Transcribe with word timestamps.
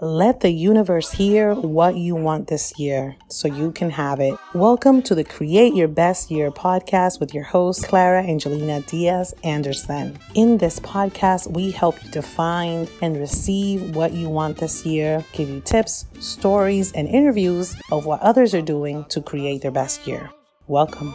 Let 0.00 0.40
the 0.40 0.50
universe 0.50 1.12
hear 1.12 1.54
what 1.54 1.96
you 1.96 2.14
want 2.14 2.48
this 2.48 2.78
year 2.78 3.16
so 3.28 3.48
you 3.48 3.70
can 3.72 3.90
have 3.90 4.20
it. 4.20 4.34
Welcome 4.52 5.02
to 5.02 5.14
the 5.14 5.24
Create 5.24 5.74
Your 5.74 5.88
Best 5.88 6.30
Year 6.30 6.50
podcast 6.50 7.20
with 7.20 7.32
your 7.32 7.44
host, 7.44 7.86
Clara 7.88 8.22
Angelina 8.22 8.80
Diaz 8.82 9.32
Anderson. 9.44 10.18
In 10.34 10.58
this 10.58 10.80
podcast, 10.80 11.50
we 11.52 11.70
help 11.70 12.02
you 12.04 12.10
define 12.10 12.88
and 13.00 13.16
receive 13.16 13.94
what 13.94 14.12
you 14.12 14.28
want 14.28 14.58
this 14.58 14.84
year, 14.84 15.24
give 15.32 15.48
you 15.48 15.60
tips, 15.60 16.06
stories, 16.20 16.92
and 16.92 17.08
interviews 17.08 17.74
of 17.92 18.04
what 18.04 18.20
others 18.20 18.52
are 18.52 18.62
doing 18.62 19.04
to 19.06 19.22
create 19.22 19.62
their 19.62 19.70
best 19.70 20.06
year. 20.06 20.28
Welcome. 20.66 21.14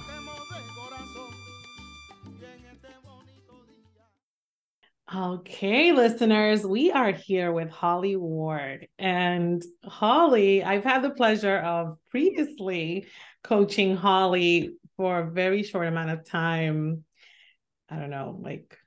Okay, 5.16 5.91
listeners, 5.91 6.68
we 6.68 6.92
are 6.92 7.11
here 7.11 7.52
with 7.52 7.71
Holly 7.71 8.15
Ward. 8.15 8.88
And 9.00 9.64
Holly, 9.84 10.64
I've 10.64 10.84
had 10.84 11.01
the 11.01 11.10
pleasure 11.10 11.57
of 11.57 11.97
previously 12.11 13.07
coaching 13.43 13.96
Holly 13.96 14.75
for 14.98 15.20
a 15.20 15.32
very 15.32 15.64
short 15.64 15.87
amount 15.87 16.11
of 16.11 16.25
time. 16.25 17.06
I 17.89 17.98
don't 17.98 18.11
know, 18.11 18.37
like 18.39 18.78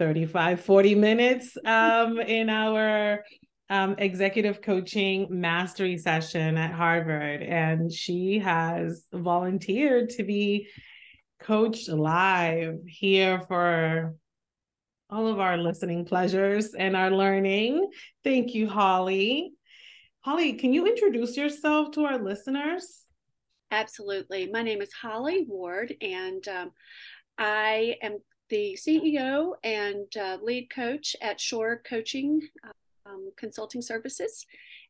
35, 0.00 0.62
40 0.62 0.94
minutes 0.96 1.56
um, 1.64 2.18
in 2.18 2.50
our 2.50 3.22
um, 3.70 3.94
executive 3.98 4.60
coaching 4.60 5.28
mastery 5.30 5.96
session 5.96 6.56
at 6.56 6.72
Harvard. 6.72 7.40
And 7.40 7.92
she 7.92 8.40
has 8.40 9.04
volunteered 9.12 10.10
to 10.10 10.24
be 10.24 10.66
coached 11.38 11.88
live 11.88 12.80
here 12.84 13.38
for 13.46 14.16
all 15.10 15.26
of 15.26 15.40
our 15.40 15.56
listening 15.56 16.04
pleasures 16.04 16.74
and 16.74 16.94
our 16.96 17.10
learning. 17.10 17.90
Thank 18.24 18.54
you, 18.54 18.68
Holly. 18.68 19.52
Holly, 20.20 20.54
can 20.54 20.72
you 20.72 20.86
introduce 20.86 21.36
yourself 21.36 21.92
to 21.92 22.04
our 22.04 22.18
listeners? 22.18 23.04
Absolutely. 23.70 24.48
My 24.50 24.62
name 24.62 24.82
is 24.82 24.92
Holly 24.92 25.46
Ward, 25.48 25.94
and 26.00 26.46
um, 26.48 26.72
I 27.38 27.96
am 28.02 28.18
the 28.50 28.78
CEO 28.80 29.52
and 29.62 30.06
uh, 30.16 30.38
lead 30.42 30.70
coach 30.70 31.14
at 31.20 31.40
Shore 31.40 31.82
Coaching 31.88 32.40
um, 33.06 33.30
Consulting 33.36 33.82
Services. 33.82 34.46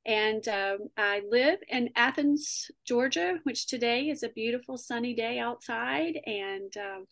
And 0.06 0.46
um, 0.48 0.78
I 0.96 1.22
live 1.28 1.58
in 1.68 1.90
Athens, 1.96 2.70
Georgia, 2.86 3.38
which 3.42 3.66
today 3.66 4.08
is 4.08 4.22
a 4.22 4.28
beautiful 4.30 4.78
sunny 4.78 5.12
day 5.12 5.38
outside. 5.38 6.18
And 6.24 6.72
um, 6.76 7.06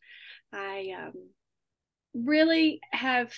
I 0.53 0.95
um, 0.99 1.13
really 2.25 2.81
have 2.93 3.33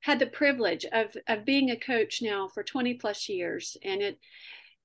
had 0.00 0.18
the 0.18 0.26
privilege 0.26 0.84
of 0.92 1.16
of 1.28 1.44
being 1.44 1.70
a 1.70 1.76
coach 1.76 2.20
now 2.22 2.48
for 2.48 2.62
20 2.62 2.94
plus 2.94 3.28
years. 3.28 3.76
And 3.82 4.02
it 4.02 4.18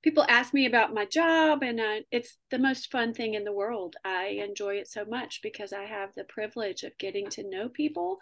people 0.02 0.25
ask 0.30 0.53
me 0.53 0.66
about 0.66 0.94
my 0.94 1.05
job 1.05 1.61
and 1.61 1.80
uh, 1.80 2.00
it's 2.09 2.38
the 2.52 2.59
most 2.59 2.89
fun 2.89 3.14
thing 3.14 3.33
in 3.33 3.44
the 3.44 3.52
world. 3.52 3.95
I 4.05 4.39
enjoy 4.47 4.75
it 4.75 4.88
so 4.88 5.03
much 5.03 5.42
because 5.44 5.73
i 5.73 5.83
have 5.83 6.09
the 6.16 6.23
privilege 6.23 6.83
of 6.83 6.97
getting 6.97 7.27
to 7.31 7.50
know 7.50 7.67
people 7.67 8.17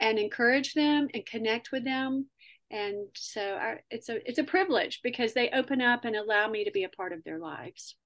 and 0.00 0.18
encourage 0.18 0.74
them 0.74 1.08
and 1.14 1.24
connect 1.24 1.72
with 1.72 1.84
them. 1.84 2.26
And 2.70 3.06
so 3.14 3.40
I, 3.40 3.76
it's 3.90 4.08
a 4.08 4.28
it's 4.28 4.38
a 4.38 4.44
privilege 4.44 5.00
because 5.02 5.32
they 5.32 5.48
open 5.50 5.80
up 5.80 6.04
and 6.04 6.16
allow 6.16 6.48
me 6.48 6.64
to 6.64 6.70
be 6.70 6.84
a 6.84 6.88
part 6.88 7.12
of 7.12 7.24
their 7.24 7.38
lives. 7.38 7.96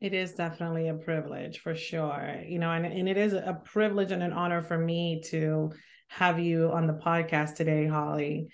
It 0.00 0.14
is 0.14 0.34
definitely 0.34 0.88
a 0.88 0.94
privilege 0.94 1.60
for 1.60 1.74
sure. 1.74 2.42
You 2.46 2.60
know 2.60 2.70
and, 2.70 2.86
and 2.86 3.08
it 3.08 3.16
is 3.16 3.32
a 3.32 3.60
privilege 3.64 4.12
and 4.12 4.22
an 4.22 4.32
honor 4.32 4.62
for 4.62 4.78
me 4.78 5.20
to 5.30 5.72
have 6.12 6.38
you 6.38 6.70
on 6.70 6.86
the 6.86 6.92
podcast 6.92 7.54
today, 7.54 7.86
Holly. 7.86 8.48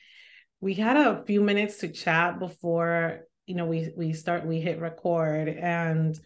We 0.61 0.75
had 0.75 0.97
a 0.97 1.25
few 1.25 1.41
minutes 1.41 1.79
to 1.79 1.89
chat 1.89 2.39
before, 2.39 3.27
you 3.47 3.55
know, 3.55 3.67
we 3.67 3.91
we 3.97 4.13
start 4.13 4.47
we 4.47 4.61
hit 4.61 4.81
record 4.81 5.49
and 5.49 6.19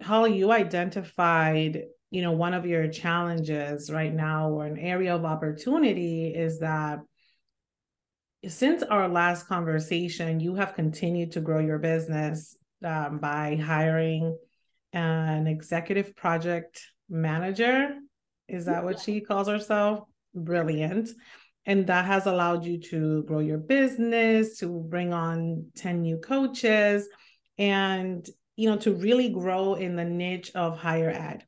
Holly, 0.00 0.36
you 0.36 0.50
identified, 0.52 1.84
you 2.10 2.22
know, 2.22 2.32
one 2.32 2.54
of 2.54 2.66
your 2.66 2.88
challenges 2.88 3.90
right 3.90 4.12
now 4.12 4.50
or 4.50 4.66
an 4.66 4.78
area 4.78 5.14
of 5.14 5.24
opportunity 5.24 6.34
is 6.34 6.60
that 6.60 7.00
since 8.48 8.82
our 8.82 9.08
last 9.08 9.46
conversation, 9.46 10.40
you 10.40 10.56
have 10.56 10.74
continued 10.74 11.32
to 11.32 11.40
grow 11.40 11.60
your 11.60 11.78
business 11.78 12.56
um, 12.84 13.18
by 13.18 13.56
hiring 13.56 14.36
an 14.92 15.46
executive 15.46 16.14
project 16.16 16.84
manager. 17.08 17.90
Is 18.48 18.66
that 18.66 18.84
what 18.84 18.98
she 18.98 19.20
calls 19.20 19.46
herself? 19.46 20.08
Brilliant. 20.34 21.10
And 21.64 21.86
that 21.86 22.06
has 22.06 22.26
allowed 22.26 22.64
you 22.64 22.80
to 22.90 23.22
grow 23.22 23.38
your 23.38 23.58
business, 23.58 24.58
to 24.58 24.84
bring 24.88 25.12
on 25.12 25.66
10 25.76 26.02
new 26.02 26.18
coaches, 26.18 27.08
and 27.58 28.26
you 28.56 28.68
know, 28.68 28.76
to 28.78 28.94
really 28.94 29.30
grow 29.30 29.74
in 29.74 29.96
the 29.96 30.04
niche 30.04 30.50
of 30.54 30.78
higher 30.78 31.10
ed. 31.10 31.44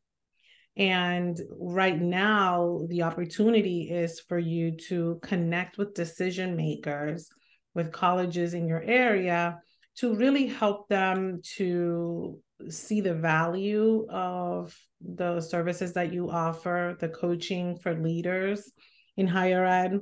And 0.77 1.39
right 1.59 2.01
now, 2.01 2.87
the 2.89 3.03
opportunity 3.03 3.91
is 3.91 4.21
for 4.21 4.39
you 4.39 4.77
to 4.89 5.21
connect 5.23 5.79
with 5.79 5.95
decision 5.95 6.57
makers, 6.57 7.29
with 7.75 7.93
colleges 7.93 8.55
in 8.55 8.67
your 8.67 8.83
area, 8.83 9.61
to 9.97 10.15
really 10.15 10.47
help 10.47 10.89
them 10.89 11.41
to 11.57 12.41
see 12.69 13.01
the 13.01 13.15
value 13.15 14.07
of 14.09 14.77
the 15.01 15.41
services 15.41 15.93
that 15.95 16.13
you 16.13 16.31
offer, 16.31 16.97
the 17.01 17.09
coaching 17.09 17.77
for 17.79 17.95
leaders 17.95 18.73
in 19.17 19.27
higher 19.27 19.65
ed. 19.65 20.01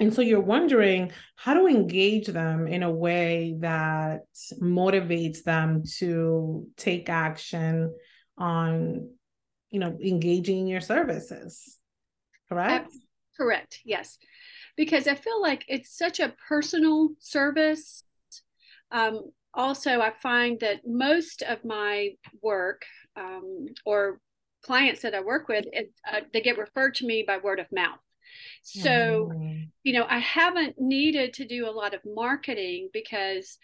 And 0.00 0.12
so 0.12 0.22
you're 0.22 0.40
wondering 0.40 1.12
how 1.36 1.54
to 1.54 1.66
engage 1.66 2.26
them 2.26 2.66
in 2.66 2.82
a 2.82 2.90
way 2.90 3.56
that 3.60 4.22
motivates 4.60 5.42
them 5.42 5.82
to 5.98 6.66
take 6.76 7.08
action 7.08 7.94
on, 8.36 9.10
you 9.70 9.78
know, 9.78 9.96
engaging 10.02 10.66
your 10.66 10.80
services. 10.80 11.78
Correct? 12.48 12.90
Correct. 13.36 13.80
Yes. 13.84 14.18
Because 14.76 15.06
I 15.06 15.14
feel 15.14 15.40
like 15.40 15.64
it's 15.68 15.96
such 15.96 16.18
a 16.20 16.34
personal 16.48 17.10
service. 17.18 18.04
Um, 18.92 19.30
also, 19.54 20.00
I 20.00 20.12
find 20.22 20.60
that 20.60 20.80
most 20.86 21.42
of 21.42 21.64
my 21.64 22.10
work 22.42 22.82
um, 23.16 23.66
or 23.84 24.20
clients 24.62 25.02
that 25.02 25.14
I 25.14 25.20
work 25.20 25.48
with, 25.48 25.66
it, 25.72 25.92
uh, 26.10 26.20
they 26.32 26.40
get 26.40 26.58
referred 26.58 26.94
to 26.96 27.06
me 27.06 27.24
by 27.26 27.38
word 27.38 27.60
of 27.60 27.66
mouth. 27.72 27.98
So, 28.62 29.30
mm. 29.34 29.68
you 29.82 29.92
know, 29.92 30.06
I 30.08 30.18
haven't 30.20 30.76
needed 30.78 31.34
to 31.34 31.46
do 31.46 31.68
a 31.68 31.72
lot 31.72 31.94
of 31.94 32.00
marketing 32.06 32.88
because 32.92 33.58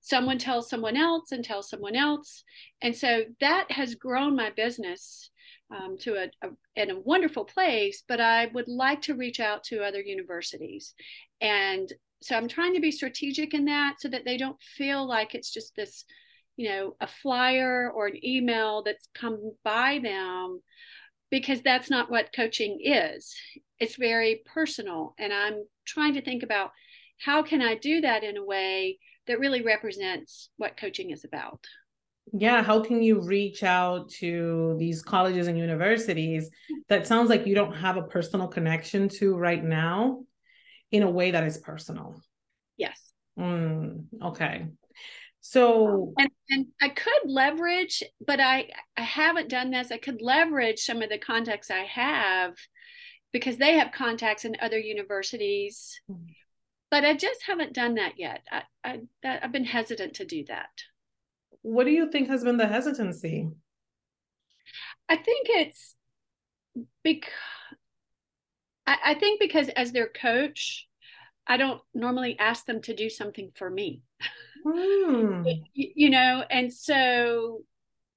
someone 0.00 0.38
tells 0.38 0.68
someone 0.68 0.96
else 0.96 1.32
and 1.32 1.44
tells 1.44 1.68
someone 1.68 1.96
else. 1.96 2.44
And 2.80 2.96
so 2.96 3.24
that 3.40 3.70
has 3.70 3.94
grown 3.94 4.36
my 4.36 4.50
business 4.50 5.30
um, 5.74 5.96
to 6.00 6.14
a, 6.14 6.46
a, 6.46 6.50
in 6.76 6.90
a 6.90 7.00
wonderful 7.00 7.44
place, 7.44 8.02
but 8.06 8.20
I 8.20 8.46
would 8.46 8.68
like 8.68 9.02
to 9.02 9.14
reach 9.14 9.40
out 9.40 9.64
to 9.64 9.82
other 9.82 10.00
universities. 10.00 10.94
And 11.40 11.90
so 12.24 12.34
I'm 12.34 12.48
trying 12.48 12.72
to 12.72 12.80
be 12.80 12.90
strategic 12.90 13.52
in 13.52 13.66
that 13.66 14.00
so 14.00 14.08
that 14.08 14.24
they 14.24 14.38
don't 14.38 14.56
feel 14.62 15.06
like 15.06 15.34
it's 15.34 15.52
just 15.52 15.76
this 15.76 16.06
you 16.56 16.70
know 16.70 16.96
a 16.98 17.06
flyer 17.06 17.92
or 17.94 18.06
an 18.06 18.24
email 18.24 18.82
that's 18.82 19.08
come 19.14 19.52
by 19.62 20.00
them 20.02 20.62
because 21.30 21.60
that's 21.60 21.90
not 21.90 22.10
what 22.10 22.32
coaching 22.34 22.78
is. 22.82 23.34
It's 23.78 23.96
very 23.96 24.40
personal 24.46 25.14
and 25.18 25.34
i'm 25.34 25.66
trying 25.84 26.14
to 26.14 26.22
think 26.22 26.42
about 26.42 26.70
how 27.18 27.42
can 27.42 27.60
i 27.60 27.74
do 27.74 28.00
that 28.00 28.24
in 28.24 28.38
a 28.38 28.44
way 28.44 28.98
that 29.26 29.38
really 29.38 29.62
represents 29.62 30.48
what 30.56 30.78
coaching 30.78 31.10
is 31.10 31.24
about. 31.24 31.66
Yeah 32.32 32.62
how 32.62 32.80
can 32.80 33.02
you 33.02 33.20
reach 33.20 33.62
out 33.62 34.08
to 34.20 34.76
these 34.78 35.02
colleges 35.02 35.46
and 35.46 35.58
universities 35.58 36.48
that 36.88 37.06
sounds 37.06 37.28
like 37.28 37.46
you 37.46 37.54
don't 37.54 37.74
have 37.74 37.98
a 37.98 38.02
personal 38.02 38.48
connection 38.48 39.10
to 39.10 39.36
right 39.36 39.62
now 39.62 40.24
in 40.94 41.02
a 41.02 41.10
way 41.10 41.32
that 41.32 41.44
is 41.44 41.58
personal 41.58 42.20
yes 42.76 43.12
mm, 43.38 44.04
okay 44.22 44.66
so 45.46 46.14
and, 46.16 46.30
and 46.48 46.66
I 46.80 46.88
could 46.88 47.20
leverage, 47.26 48.02
but 48.26 48.40
I 48.40 48.70
I 48.96 49.02
haven't 49.02 49.50
done 49.50 49.70
this. 49.70 49.92
I 49.92 49.98
could 49.98 50.22
leverage 50.22 50.78
some 50.78 51.02
of 51.02 51.10
the 51.10 51.18
contacts 51.18 51.70
I 51.70 51.84
have 51.84 52.54
because 53.30 53.58
they 53.58 53.74
have 53.74 53.92
contacts 53.92 54.46
in 54.46 54.56
other 54.62 54.78
universities. 54.78 56.00
Mm-hmm. 56.10 56.30
But 56.90 57.04
I 57.04 57.12
just 57.12 57.42
haven't 57.46 57.74
done 57.74 57.96
that 57.96 58.14
yet. 58.16 58.40
I, 58.50 58.62
I 58.82 59.00
that, 59.22 59.44
I've 59.44 59.52
been 59.52 59.66
hesitant 59.66 60.14
to 60.14 60.24
do 60.24 60.44
that. 60.48 60.70
What 61.60 61.84
do 61.84 61.90
you 61.90 62.10
think 62.10 62.28
has 62.28 62.42
been 62.42 62.56
the 62.56 62.66
hesitancy? 62.66 63.50
I 65.10 65.16
think 65.16 65.48
it's 65.50 65.94
because 67.02 67.30
I, 68.86 68.96
I 69.04 69.14
think 69.14 69.40
because 69.40 69.68
as 69.70 69.92
their 69.92 70.08
coach, 70.08 70.86
I 71.46 71.56
don't 71.56 71.80
normally 71.94 72.38
ask 72.38 72.66
them 72.66 72.80
to 72.82 72.94
do 72.94 73.08
something 73.10 73.52
for 73.54 73.70
me. 73.70 74.02
Mm. 74.66 75.62
you 75.74 76.08
know, 76.08 76.42
and 76.48 76.72
so 76.72 77.64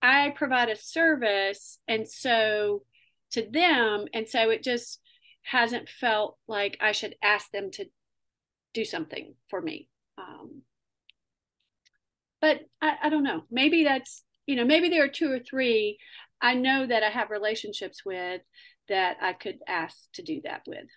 I 0.01 0.29
provide 0.29 0.69
a 0.69 0.77
service, 0.77 1.77
and 1.89 2.07
so 2.07 2.83
to 3.31 3.41
them, 3.41 4.05
and 4.13 4.29
so 4.29 4.49
it 4.49 4.63
just 4.63 5.01
hasn't 5.41 5.89
felt 5.89 6.37
like 6.47 6.77
I 6.79 6.93
should 6.93 7.15
ask 7.21 7.51
them 7.51 7.69
to 7.71 7.85
do 8.73 8.85
something 8.85 9.33
for 9.49 9.61
me. 9.61 9.89
Um, 10.17 10.61
but 12.39 12.61
I, 12.81 12.93
I 13.03 13.09
don't 13.09 13.23
know. 13.23 13.43
Maybe 13.51 13.83
that's 13.83 14.23
you 14.45 14.55
know 14.55 14.63
maybe 14.63 14.87
there 14.87 15.03
are 15.03 15.09
two 15.09 15.31
or 15.31 15.39
three 15.39 15.97
I 16.41 16.53
know 16.53 16.85
that 16.85 17.03
I 17.03 17.09
have 17.09 17.31
relationships 17.31 18.05
with 18.05 18.41
that 18.89 19.17
I 19.21 19.33
could 19.33 19.59
ask 19.67 20.11
to 20.13 20.23
do 20.23 20.41
that 20.43 20.61
with. 20.67 20.87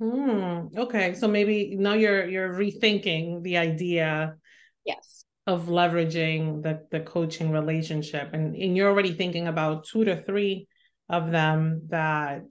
Mm, 0.00 0.76
okay, 0.76 1.14
so 1.14 1.28
maybe 1.28 1.76
now 1.76 1.94
you're 1.94 2.28
you're 2.28 2.54
rethinking 2.54 3.42
the 3.42 3.58
idea. 3.58 4.36
Yes. 4.84 5.24
Of 5.46 5.66
leveraging 5.66 6.62
the 6.62 6.86
the 6.90 7.00
coaching 7.00 7.50
relationship, 7.50 8.30
and 8.32 8.54
and 8.54 8.76
you're 8.76 8.88
already 8.88 9.12
thinking 9.12 9.48
about 9.48 9.84
two 9.84 10.04
to 10.04 10.22
three 10.22 10.68
of 11.08 11.32
them 11.32 11.82
that 11.88 12.44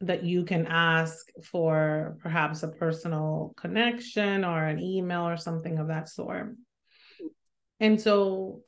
that 0.00 0.24
you 0.24 0.44
can 0.44 0.66
ask 0.66 1.28
for 1.44 2.18
perhaps 2.20 2.64
a 2.64 2.68
personal 2.68 3.54
connection 3.56 4.44
or 4.44 4.64
an 4.64 4.80
email 4.80 5.28
or 5.28 5.36
something 5.36 5.78
of 5.78 5.88
that 5.88 6.08
sort. 6.08 6.56
And 7.78 8.00
so 8.00 8.62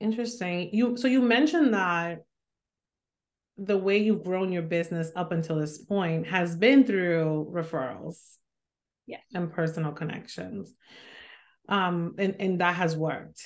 interesting. 0.00 0.70
You 0.72 0.96
so 0.96 1.06
you 1.06 1.20
mentioned 1.20 1.74
that 1.74 2.20
the 3.62 3.76
way 3.76 3.98
you've 3.98 4.24
grown 4.24 4.50
your 4.50 4.62
business 4.62 5.10
up 5.14 5.32
until 5.32 5.56
this 5.56 5.78
point 5.78 6.26
has 6.26 6.56
been 6.56 6.84
through 6.84 7.52
referrals 7.54 8.16
yes. 9.06 9.20
and 9.34 9.52
personal 9.52 9.92
connections. 9.92 10.74
Um 11.68 12.14
and, 12.18 12.36
and 12.40 12.60
that 12.60 12.74
has 12.74 12.96
worked. 12.96 13.42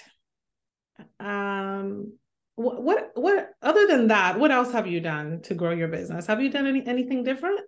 Um 1.18 2.12
what, 2.56 2.82
what 2.82 3.10
what 3.14 3.50
other 3.62 3.86
than 3.86 4.08
that 4.08 4.38
what 4.38 4.52
else 4.52 4.72
have 4.72 4.86
you 4.86 5.00
done 5.00 5.40
to 5.42 5.54
grow 5.54 5.72
your 5.72 5.88
business 5.88 6.26
have 6.26 6.40
you 6.40 6.50
done 6.50 6.66
any 6.66 6.86
anything 6.86 7.24
different 7.24 7.60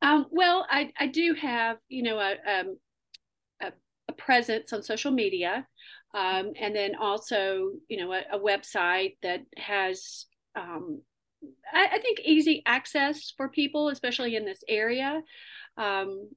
um, 0.00 0.26
well 0.30 0.66
i 0.70 0.90
i 0.98 1.06
do 1.06 1.34
have 1.38 1.76
you 1.88 2.02
know 2.02 2.18
a 2.18 2.36
um, 2.50 2.78
a, 3.60 3.70
a 4.08 4.12
presence 4.14 4.72
on 4.72 4.82
social 4.82 5.10
media 5.10 5.66
um, 6.14 6.52
and 6.58 6.74
then 6.74 6.94
also 6.98 7.72
you 7.88 7.98
know 7.98 8.12
a, 8.12 8.22
a 8.32 8.40
website 8.40 9.16
that 9.22 9.40
has 9.58 10.24
um, 10.56 11.02
I, 11.72 11.88
I, 11.92 11.98
think 11.98 12.20
easy 12.20 12.62
access 12.66 13.32
for 13.36 13.48
people 13.48 13.88
especially 13.88 14.36
in 14.36 14.44
this 14.44 14.62
area. 14.68 15.22
Um, 15.76 16.28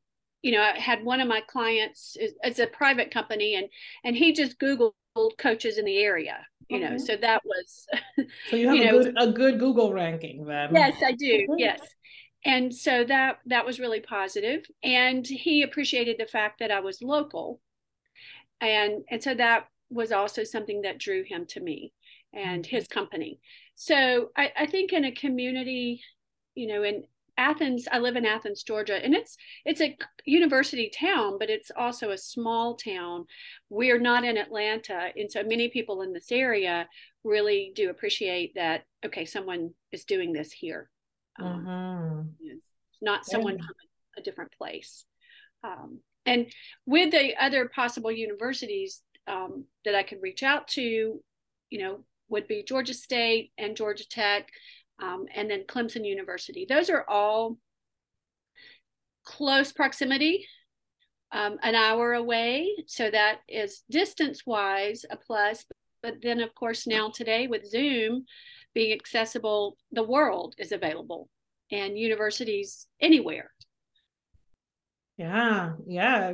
you 0.45 0.51
know 0.51 0.61
i 0.61 0.79
had 0.79 1.03
one 1.03 1.19
of 1.19 1.27
my 1.27 1.41
clients 1.41 2.15
it's 2.19 2.59
a 2.59 2.67
private 2.67 3.09
company 3.11 3.55
and 3.55 3.67
and 4.03 4.15
he 4.15 4.31
just 4.31 4.59
googled 4.59 4.93
coaches 5.39 5.79
in 5.79 5.85
the 5.85 5.97
area 5.97 6.37
you 6.69 6.79
know 6.79 6.97
so 6.99 7.17
that 7.17 7.41
was 7.43 7.87
so 8.49 8.55
you 8.55 8.67
have 8.69 8.77
you 8.77 8.83
a 8.83 8.85
know, 8.85 9.01
good 9.01 9.15
a 9.17 9.31
good 9.31 9.59
google 9.59 9.91
ranking 9.91 10.45
then. 10.45 10.69
Yes 10.73 11.01
i 11.03 11.11
do 11.11 11.47
yes. 11.57 11.81
And 12.47 12.71
so 12.71 13.03
that 13.05 13.39
that 13.47 13.65
was 13.65 13.79
really 13.79 14.01
positive 14.01 14.65
and 14.83 15.25
he 15.25 15.63
appreciated 15.63 16.17
the 16.19 16.27
fact 16.27 16.59
that 16.59 16.69
i 16.69 16.79
was 16.79 17.01
local. 17.01 17.59
And 18.61 19.03
and 19.09 19.23
so 19.23 19.33
that 19.33 19.65
was 19.89 20.11
also 20.11 20.43
something 20.43 20.83
that 20.83 20.99
drew 20.99 21.23
him 21.23 21.47
to 21.49 21.59
me 21.59 21.91
and 22.35 22.63
mm-hmm. 22.63 22.75
his 22.75 22.87
company 22.87 23.39
so 23.75 24.29
I, 24.37 24.51
I 24.59 24.65
think 24.67 24.93
in 24.93 25.05
a 25.05 25.11
community 25.11 26.01
you 26.53 26.67
know 26.67 26.83
in 26.83 27.03
Athens, 27.37 27.87
I 27.91 27.99
live 27.99 28.15
in 28.15 28.25
Athens, 28.25 28.63
Georgia, 28.63 29.03
and 29.03 29.13
it's 29.13 29.37
it's 29.65 29.81
a 29.81 29.97
university 30.25 30.89
town, 30.89 31.37
but 31.37 31.49
it's 31.49 31.71
also 31.75 32.11
a 32.11 32.17
small 32.17 32.75
town. 32.75 33.25
We're 33.69 33.99
not 33.99 34.23
in 34.23 34.37
Atlanta, 34.37 35.09
and 35.15 35.29
so 35.29 35.43
many 35.43 35.69
people 35.69 36.01
in 36.01 36.13
this 36.13 36.31
area 36.31 36.87
really 37.23 37.73
do 37.75 37.89
appreciate 37.89 38.55
that. 38.55 38.85
Okay, 39.05 39.25
someone 39.25 39.71
is 39.91 40.05
doing 40.05 40.31
this 40.31 40.51
here, 40.51 40.89
um, 41.39 41.67
uh-huh. 41.67 42.53
not 43.01 43.25
someone 43.25 43.57
yeah. 43.57 43.65
from 43.65 43.75
a, 44.17 44.21
a, 44.21 44.23
different 44.23 44.51
place. 44.57 45.03
Um, 45.63 45.99
and 46.25 46.47
with 46.85 47.11
the 47.11 47.35
other 47.39 47.67
possible 47.67 48.11
universities 48.11 49.01
um, 49.27 49.65
that 49.83 49.95
I 49.95 50.03
could 50.03 50.21
reach 50.21 50.41
out 50.41 50.69
to, 50.69 50.81
you 50.81 51.79
know, 51.79 52.05
would 52.29 52.47
be 52.47 52.63
Georgia 52.63 52.93
State 52.93 53.51
and 53.57 53.75
Georgia 53.75 54.07
Tech 54.07 54.49
um, 55.01 55.25
and 55.33 55.49
then 55.49 55.63
Clemson 55.67 56.05
University. 56.05 56.65
Those 56.67 56.89
are 56.89 57.05
all 57.07 57.57
close 59.25 59.71
proximity, 59.71 60.47
um, 61.31 61.57
an 61.61 61.75
hour 61.75 62.13
away. 62.13 62.69
So 62.87 63.09
that 63.09 63.39
is 63.47 63.83
distance 63.89 64.45
wise 64.45 65.05
a 65.09 65.17
plus. 65.17 65.65
But 66.01 66.15
then, 66.21 66.39
of 66.39 66.53
course, 66.53 66.85
now 66.85 67.09
today 67.09 67.47
with 67.47 67.67
Zoom 67.67 68.25
being 68.73 68.93
accessible, 68.93 69.77
the 69.91 70.03
world 70.03 70.55
is 70.57 70.71
available 70.71 71.29
and 71.71 71.97
universities 71.97 72.87
anywhere. 73.01 73.51
Yeah, 75.17 75.73
yeah. 75.87 76.33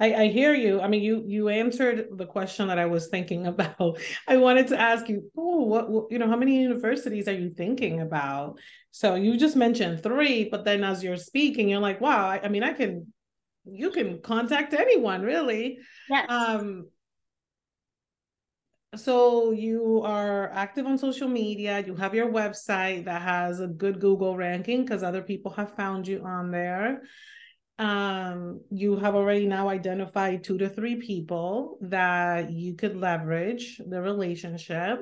I, 0.00 0.14
I 0.14 0.28
hear 0.28 0.54
you. 0.54 0.80
I 0.80 0.88
mean, 0.88 1.02
you 1.02 1.22
you 1.26 1.48
answered 1.48 2.08
the 2.16 2.26
question 2.26 2.68
that 2.68 2.78
I 2.78 2.86
was 2.86 3.08
thinking 3.08 3.46
about. 3.52 4.00
I 4.26 4.36
wanted 4.36 4.68
to 4.68 4.80
ask 4.80 5.08
you, 5.08 5.30
oh, 5.36 5.62
what, 5.62 5.90
what 5.90 6.10
you 6.10 6.18
know, 6.18 6.28
how 6.28 6.36
many 6.36 6.60
universities 6.60 7.28
are 7.28 7.38
you 7.38 7.50
thinking 7.50 8.00
about? 8.00 8.58
So 8.90 9.14
you 9.14 9.36
just 9.36 9.56
mentioned 9.56 10.02
three, 10.02 10.48
but 10.48 10.64
then 10.64 10.84
as 10.84 11.02
you're 11.02 11.16
speaking, 11.16 11.68
you're 11.68 11.80
like, 11.80 12.00
wow. 12.00 12.28
I, 12.28 12.40
I 12.44 12.48
mean, 12.48 12.62
I 12.62 12.72
can, 12.72 13.12
you 13.64 13.90
can 13.90 14.20
contact 14.20 14.74
anyone, 14.74 15.22
really. 15.22 15.78
Yes. 16.08 16.26
Um. 16.28 16.88
So 18.94 19.52
you 19.52 20.02
are 20.04 20.50
active 20.50 20.84
on 20.84 20.98
social 20.98 21.28
media. 21.28 21.82
You 21.86 21.94
have 21.94 22.14
your 22.14 22.30
website 22.30 23.06
that 23.06 23.22
has 23.22 23.60
a 23.60 23.66
good 23.66 24.00
Google 24.00 24.36
ranking 24.36 24.84
because 24.84 25.02
other 25.02 25.22
people 25.22 25.50
have 25.52 25.74
found 25.76 26.06
you 26.06 26.22
on 26.26 26.50
there 26.50 27.02
um, 27.82 28.60
you 28.70 28.96
have 28.96 29.16
already 29.16 29.48
now 29.48 29.68
identified 29.68 30.44
two 30.44 30.56
to 30.58 30.68
three 30.68 30.96
people 30.96 31.78
that 31.80 32.52
you 32.52 32.74
could 32.74 32.96
leverage 32.96 33.80
the 33.84 34.00
relationship. 34.00 35.00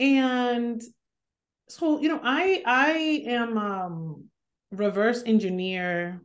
And 0.00 0.82
so, 1.68 2.00
you 2.00 2.08
know, 2.08 2.20
I 2.20 2.62
I 2.66 2.90
am 3.26 3.56
um 3.56 4.24
reverse 4.72 5.22
engineer 5.24 6.20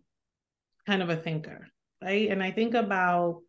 kind 0.88 1.04
of 1.04 1.10
a 1.12 1.16
thinker, 1.16 1.68
right? 2.02 2.32
And 2.32 2.42
I 2.42 2.50
think 2.50 2.74
about 2.74 3.42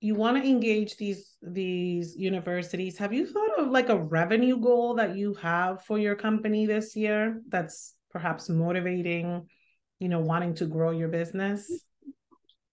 you 0.00 0.14
want 0.14 0.36
to 0.36 0.46
engage 0.46 0.96
these 0.98 1.36
these 1.40 2.14
universities 2.14 2.98
have 2.98 3.12
you 3.12 3.26
thought 3.26 3.58
of 3.58 3.70
like 3.70 3.88
a 3.88 3.98
revenue 3.98 4.58
goal 4.58 4.94
that 4.94 5.16
you 5.16 5.34
have 5.34 5.82
for 5.84 5.98
your 5.98 6.14
company 6.14 6.66
this 6.66 6.96
year 6.96 7.40
that's 7.48 7.94
perhaps 8.10 8.48
motivating 8.48 9.46
you 10.00 10.08
know 10.08 10.20
wanting 10.20 10.54
to 10.54 10.66
grow 10.66 10.90
your 10.90 11.08
business 11.08 11.70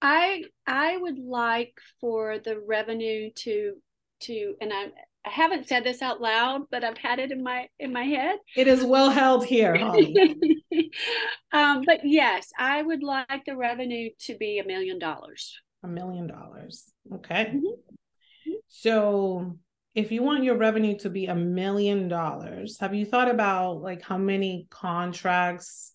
i 0.01 0.43
i 0.65 0.97
would 0.97 1.19
like 1.19 1.77
for 2.01 2.39
the 2.39 2.59
revenue 2.65 3.29
to 3.35 3.73
to 4.19 4.55
and 4.59 4.73
i 4.73 4.87
I 5.27 5.29
haven't 5.29 5.67
said 5.67 5.83
this 5.83 6.01
out 6.01 6.21
loud, 6.21 6.63
but 6.71 6.85
I've 6.85 6.97
had 6.97 7.19
it 7.19 7.31
in 7.31 7.43
my 7.43 7.67
in 7.79 7.91
my 7.91 8.03
head. 8.03 8.37
It 8.55 8.67
is 8.67 8.81
well 8.85 9.09
held 9.09 9.45
here, 9.45 9.75
um, 11.51 11.83
but 11.85 11.99
yes, 12.05 12.49
I 12.57 12.81
would 12.81 13.03
like 13.03 13.43
the 13.45 13.57
revenue 13.57 14.09
to 14.21 14.37
be 14.37 14.59
a 14.59 14.65
million 14.65 14.99
dollars. 14.99 15.59
A 15.83 15.87
million 15.87 16.27
dollars. 16.27 16.85
Okay. 17.13 17.51
Mm-hmm. 17.55 18.53
So 18.69 19.57
if 19.95 20.13
you 20.13 20.23
want 20.23 20.45
your 20.45 20.55
revenue 20.55 20.97
to 20.99 21.09
be 21.09 21.25
a 21.25 21.35
million 21.35 22.07
dollars, 22.07 22.77
have 22.79 22.95
you 22.95 23.05
thought 23.05 23.29
about 23.29 23.81
like 23.81 24.01
how 24.01 24.17
many 24.17 24.67
contracts 24.69 25.93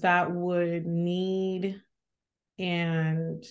that 0.00 0.30
would 0.30 0.86
need 0.86 1.80
and 2.58 3.44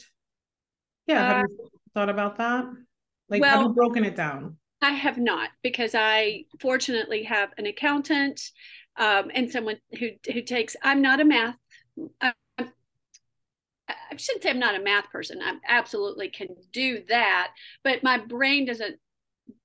yeah 1.08 1.28
have 1.28 1.44
uh, 1.44 1.48
you 1.50 1.70
thought 1.94 2.10
about 2.10 2.38
that? 2.38 2.66
Like 3.30 3.42
well, 3.42 3.58
have 3.58 3.68
you 3.68 3.74
broken 3.74 4.04
it 4.04 4.16
down? 4.16 4.58
I 4.82 4.92
have 4.92 5.20
not 5.20 5.50
because 5.62 5.94
i 5.94 6.46
fortunately 6.60 7.24
have 7.24 7.52
an 7.60 7.68
accountant 7.68 8.42
um, 8.98 9.30
and 9.34 9.52
someone 9.52 9.78
who 10.00 10.10
who 10.34 10.42
takes 10.42 10.76
i'm 10.82 11.04
not 11.04 11.20
a 11.20 11.24
math 11.24 11.56
I, 12.20 12.34
I 12.58 12.66
shouldn't 14.18 14.42
say 14.42 14.50
i'm 14.50 14.58
not 14.58 14.74
a 14.74 14.84
math 14.84 15.12
person 15.12 15.40
i 15.40 15.54
absolutely 15.68 16.30
can 16.30 16.48
do 16.74 17.04
that 17.10 17.52
but 17.84 18.02
my 18.02 18.18
brain 18.18 18.66
doesn't 18.66 18.98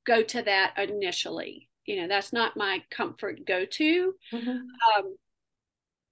go 0.07 0.23
to 0.23 0.43
that 0.43 0.75
initially. 0.79 1.69
You 1.85 2.03
know 2.03 2.09
that's 2.09 2.33
not 2.33 2.57
my 2.57 2.83
comfort 2.91 3.47
go 3.47 3.65
to 3.65 4.15
mm-hmm. 4.33 4.51
um, 4.51 5.17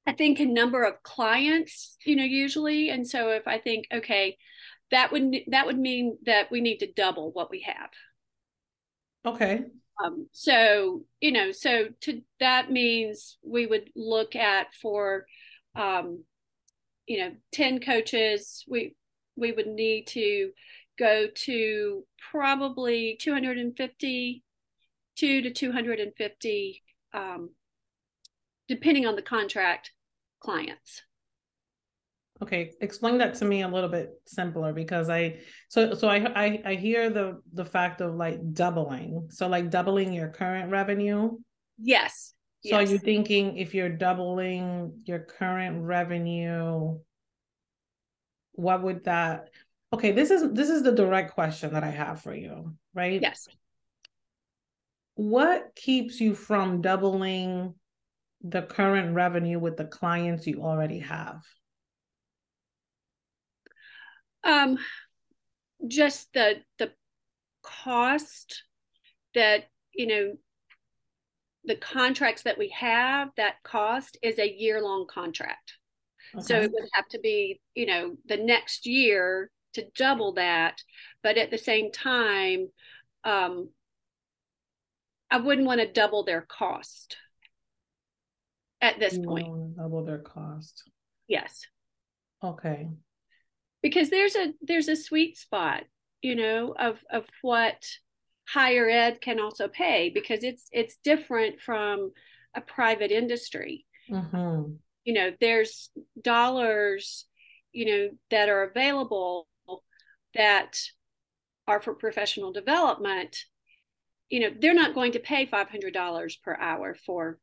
I 0.07 0.13
think 0.13 0.39
a 0.39 0.47
number 0.47 0.85
of 0.85 1.03
clients, 1.03 1.97
you 2.05 2.17
know, 2.17 2.25
usually. 2.25 2.91
And 2.91 3.09
so 3.09 3.31
if 3.31 3.47
I 3.49 3.59
think, 3.59 3.87
okay, 3.93 4.37
that 4.91 5.13
would 5.13 5.35
that 5.49 5.67
would 5.67 5.79
mean 5.79 6.19
that 6.27 6.51
we 6.51 6.61
need 6.61 6.79
to 6.79 6.93
double 6.93 7.33
what 7.33 7.51
we 7.51 7.63
have. 7.63 7.91
Okay. 9.25 9.65
Um, 10.05 10.29
so 10.33 11.05
you 11.21 11.33
know, 11.33 11.53
so 11.53 11.87
to 12.03 12.21
that 12.41 12.71
means 12.71 13.39
we 13.43 13.67
would 13.67 13.91
look 13.97 14.37
at 14.37 14.75
for, 14.75 15.27
um, 15.75 16.25
you 17.07 17.19
know, 17.19 17.33
ten 17.51 17.81
coaches. 17.81 18.65
We 18.69 18.95
we 19.37 19.53
would 19.53 19.67
need 19.67 20.07
to 20.09 20.51
go 20.99 21.27
to 21.35 22.05
probably 22.31 23.17
250 23.21 24.45
two 25.17 25.43
to 25.43 25.51
250 25.51 26.83
um, 27.13 27.51
depending 28.69 29.07
on 29.07 29.17
the 29.17 29.23
contract 29.23 29.91
clients. 30.45 31.03
Okay, 32.43 32.73
explain 32.81 33.19
that 33.19 33.35
to 33.37 33.45
me 33.45 33.63
a 33.63 33.69
little 33.69 33.89
bit 33.89 34.11
simpler 34.27 34.73
because 34.73 35.09
I 35.09 35.39
so 35.69 35.95
so 35.95 36.09
I 36.09 36.17
I, 36.17 36.63
I 36.67 36.75
hear 36.75 37.09
the 37.09 37.41
the 37.53 37.65
fact 37.65 38.01
of 38.01 38.15
like 38.15 38.39
doubling. 38.53 39.29
So 39.31 39.49
like 39.49 39.71
doubling 39.71 40.13
your 40.13 40.29
current 40.29 40.71
revenue. 40.71 41.39
Yes. 41.79 42.35
So 42.65 42.79
yes. 42.79 42.89
are 42.89 42.93
you 42.93 42.99
thinking 42.99 43.57
if 43.59 43.75
you're 43.75 43.89
doubling 43.89 45.01
your 45.05 45.21
current 45.21 45.83
revenue, 45.83 46.99
what 48.53 48.83
would 48.83 49.05
that 49.05 49.51
okay, 49.93 50.11
this 50.11 50.31
is 50.31 50.53
this 50.53 50.71
is 50.71 50.83
the 50.83 50.93
direct 50.93 51.35
question 51.35 51.73
that 51.73 51.85
I 51.85 51.91
have 51.91 52.21
for 52.21 52.35
you, 52.35 52.75
right? 52.95 53.23
Yes. 53.23 53.49
What 55.15 55.77
keeps 55.77 56.21
you 56.21 56.35
from 56.35 56.83
doubling 56.83 57.75
the 58.45 58.63
current 58.63 59.15
revenue 59.15 59.59
with 59.59 59.77
the 59.77 59.87
clients 59.87 60.47
you 60.47 60.63
already 60.63 61.01
have? 61.01 61.43
Um, 64.45 64.79
just 65.89 66.33
the 66.35 66.57
the 66.79 66.93
cost 67.63 68.63
that 69.35 69.65
you 69.95 70.07
know 70.07 70.35
the 71.65 71.77
contracts 71.77 72.43
that 72.43 72.59
we 72.59 72.69
have 72.69 73.31
that 73.37 73.55
cost 73.63 74.19
is 74.23 74.39
a 74.39 74.51
year 74.51 74.83
long 74.83 75.07
contract 75.07 75.75
okay. 76.35 76.45
so 76.45 76.61
it 76.61 76.71
would 76.73 76.89
have 76.93 77.09
to 77.09 77.19
be 77.21 77.61
you 77.75 77.87
know 77.87 78.17
the 78.27 78.37
next 78.37 78.87
year 78.87 79.51
to 79.73 79.87
double 79.97 80.35
that 80.35 80.83
but 81.23 81.39
at 81.39 81.51
the 81.51 81.59
same 81.59 81.91
time 81.91 82.69
um, 83.25 83.71
i 85.31 85.39
wouldn't 85.39 85.67
want 85.67 85.81
to 85.81 85.91
double 85.91 86.25
their 86.25 86.43
cost 86.43 87.17
at 88.85 89.01
this 89.01 89.15
you 89.15 89.23
point. 89.23 89.77
double 89.77 90.05
their 90.05 90.19
cost. 90.19 90.85
Yes. 91.27 91.67
Okay. 92.43 92.91
Because 93.83 94.11
there's 94.11 94.37
a 94.37 94.53
there's 94.61 94.89
a 94.89 94.97
sweet 94.97 95.39
spot 95.39 95.85
you 96.21 96.37
know 96.37 96.75
of 96.79 96.99
of 97.11 97.25
what 97.43 97.83
higher 98.47 98.89
ed 98.89 99.21
can 99.21 99.41
also 99.41 99.69
pay 99.69 100.11
because 100.11 100.45
it's 100.45 100.69
it's 100.71 100.97
different 101.03 101.61
from 101.61 102.13
a 102.55 102.61
private 102.61 103.11
industry. 103.11 103.87
Mm-hmm. 104.11 104.75
you 105.07 105.15
know 105.15 105.33
there's 105.41 105.89
dollars 106.21 107.25
you 107.73 107.87
know 107.87 108.09
that 108.31 108.51
are 108.51 108.65
available 108.65 109.49
that 110.35 110.79
are 111.67 111.81
for 111.81 111.95
professional 111.95 112.53
development. 112.53 113.35
You 114.29 114.41
know 114.41 114.51
they're 114.59 114.75
not 114.75 114.95
going 114.95 115.13
to 115.13 115.21
pay 115.21 115.47
$500 115.47 116.43
per 116.43 116.57
hour 116.61 116.95
for 116.95 117.39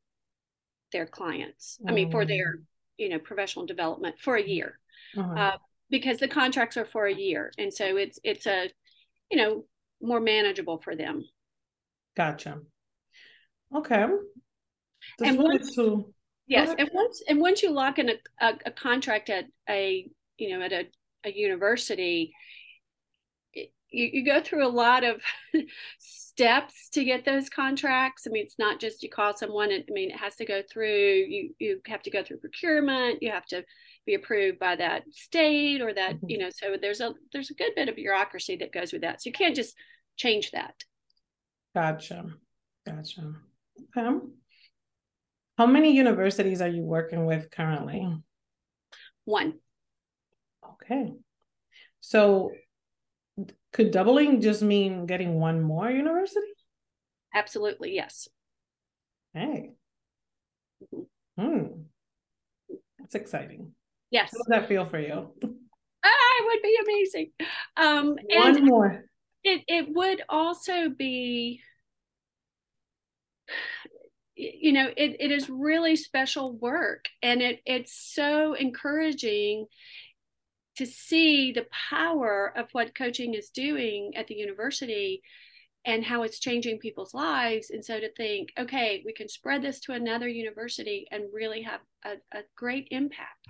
their 0.91 1.05
clients 1.05 1.77
mm-hmm. 1.79 1.89
i 1.89 1.93
mean 1.93 2.11
for 2.11 2.25
their 2.25 2.57
mm. 2.57 2.61
you 2.97 3.09
know 3.09 3.19
professional 3.19 3.65
development 3.65 4.15
for 4.19 4.35
a 4.35 4.43
year 4.43 4.79
mm-hmm. 5.15 5.37
uh, 5.37 5.57
because 5.89 6.19
the 6.19 6.27
contracts 6.27 6.77
are 6.77 6.85
for 6.85 7.05
a 7.05 7.13
year 7.13 7.51
and 7.57 7.73
so 7.73 7.97
it's 7.97 8.19
it's 8.23 8.45
a 8.47 8.69
you 9.29 9.37
know 9.37 9.65
more 10.01 10.19
manageable 10.19 10.79
for 10.83 10.95
them 10.95 11.23
gotcha 12.15 12.59
okay 13.75 14.05
Just 15.19 15.31
and 15.31 15.39
once, 15.39 15.75
to 15.75 16.13
yes 16.47 16.73
and 16.77 16.89
once 16.93 17.21
and 17.27 17.39
once 17.39 17.61
you 17.63 17.71
lock 17.71 17.99
in 17.99 18.09
a, 18.09 18.15
a, 18.41 18.53
a 18.67 18.71
contract 18.71 19.29
at 19.29 19.45
a 19.69 20.09
you 20.37 20.49
know 20.57 20.65
at 20.65 20.71
a, 20.71 20.87
a 21.25 21.31
university 21.31 22.33
you, 23.53 24.09
you 24.13 24.25
go 24.25 24.41
through 24.41 24.65
a 24.65 24.69
lot 24.69 25.03
of 25.03 25.21
steps 26.31 26.89
to 26.89 27.03
get 27.03 27.25
those 27.25 27.49
contracts. 27.49 28.25
I 28.25 28.29
mean, 28.31 28.45
it's 28.45 28.59
not 28.59 28.79
just 28.79 29.03
you 29.03 29.09
call 29.09 29.35
someone. 29.35 29.71
I 29.71 29.83
mean, 29.89 30.11
it 30.11 30.17
has 30.17 30.35
to 30.37 30.45
go 30.45 30.61
through. 30.71 31.25
You 31.27 31.53
you 31.59 31.81
have 31.87 32.01
to 32.03 32.11
go 32.11 32.23
through 32.23 32.37
procurement. 32.37 33.21
You 33.21 33.31
have 33.31 33.45
to 33.47 33.63
be 34.05 34.13
approved 34.15 34.57
by 34.57 34.75
that 34.77 35.03
state 35.11 35.81
or 35.81 35.93
that 35.93 36.15
mm-hmm. 36.15 36.29
you 36.29 36.37
know. 36.37 36.49
So 36.49 36.75
there's 36.81 37.01
a 37.01 37.13
there's 37.33 37.51
a 37.51 37.55
good 37.55 37.71
bit 37.75 37.89
of 37.89 37.95
bureaucracy 37.95 38.55
that 38.57 38.71
goes 38.71 38.93
with 38.93 39.01
that. 39.01 39.21
So 39.21 39.27
you 39.27 39.33
can't 39.33 39.55
just 39.55 39.75
change 40.15 40.51
that. 40.51 40.75
Gotcha, 41.75 42.25
gotcha. 42.85 43.35
Okay. 43.97 44.17
How 45.57 45.65
many 45.65 45.95
universities 45.95 46.61
are 46.61 46.69
you 46.69 46.83
working 46.83 47.25
with 47.25 47.51
currently? 47.51 48.07
One. 49.25 49.55
Okay. 50.65 51.11
So 51.99 52.51
could 53.71 53.91
doubling 53.91 54.41
just 54.41 54.61
mean 54.61 55.05
getting 55.05 55.39
one 55.39 55.61
more 55.61 55.89
university? 55.89 56.47
Absolutely, 57.33 57.95
yes. 57.95 58.27
Hey. 59.33 59.71
Mm-hmm. 60.93 61.41
Hmm. 61.41 61.65
That's 62.99 63.15
exciting. 63.15 63.73
Yes. 64.09 64.31
How 64.31 64.37
does 64.37 64.47
that 64.49 64.67
feel 64.67 64.85
for 64.85 64.99
you? 64.99 65.31
Ah, 66.03 66.39
it 66.39 66.45
would 66.45 66.61
be 66.61 66.77
amazing. 66.83 67.31
Um, 67.77 68.17
one 68.33 68.57
and 68.57 68.65
more. 68.65 69.05
It 69.43 69.63
it 69.67 69.87
would 69.89 70.21
also 70.29 70.89
be 70.89 71.61
you 74.35 74.71
know 74.71 74.87
it, 74.95 75.17
it 75.19 75.31
is 75.31 75.49
really 75.49 75.95
special 75.95 76.53
work 76.53 77.05
and 77.21 77.41
it 77.41 77.59
it's 77.65 77.93
so 77.93 78.53
encouraging 78.53 79.65
to 80.77 80.85
see 80.85 81.51
the 81.51 81.67
power 81.89 82.53
of 82.55 82.67
what 82.71 82.95
coaching 82.95 83.33
is 83.33 83.49
doing 83.49 84.13
at 84.15 84.27
the 84.27 84.35
university 84.35 85.21
and 85.85 86.03
how 86.03 86.23
it's 86.23 86.39
changing 86.39 86.77
people's 86.77 87.13
lives. 87.13 87.71
And 87.71 87.83
so 87.83 87.99
to 87.99 88.11
think, 88.13 88.49
okay, 88.57 89.01
we 89.05 89.13
can 89.13 89.27
spread 89.27 89.61
this 89.61 89.79
to 89.81 89.93
another 89.93 90.27
university 90.27 91.07
and 91.11 91.23
really 91.33 91.63
have 91.63 91.81
a, 92.05 92.13
a 92.37 92.41
great 92.55 92.87
impact. 92.91 93.47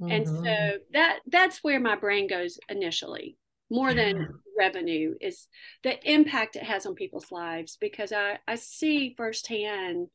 Mm-hmm. 0.00 0.10
And 0.10 0.26
so 0.26 0.34
mm-hmm. 0.34 0.76
that 0.92 1.18
that's 1.26 1.62
where 1.62 1.80
my 1.80 1.94
brain 1.94 2.26
goes 2.26 2.58
initially, 2.68 3.36
more 3.70 3.90
yeah. 3.90 4.12
than 4.12 4.28
revenue, 4.58 5.14
is 5.20 5.46
the 5.82 5.98
impact 6.10 6.56
it 6.56 6.64
has 6.64 6.86
on 6.86 6.94
people's 6.94 7.30
lives 7.30 7.76
because 7.80 8.12
I, 8.12 8.38
I 8.48 8.56
see 8.56 9.14
firsthand 9.16 10.08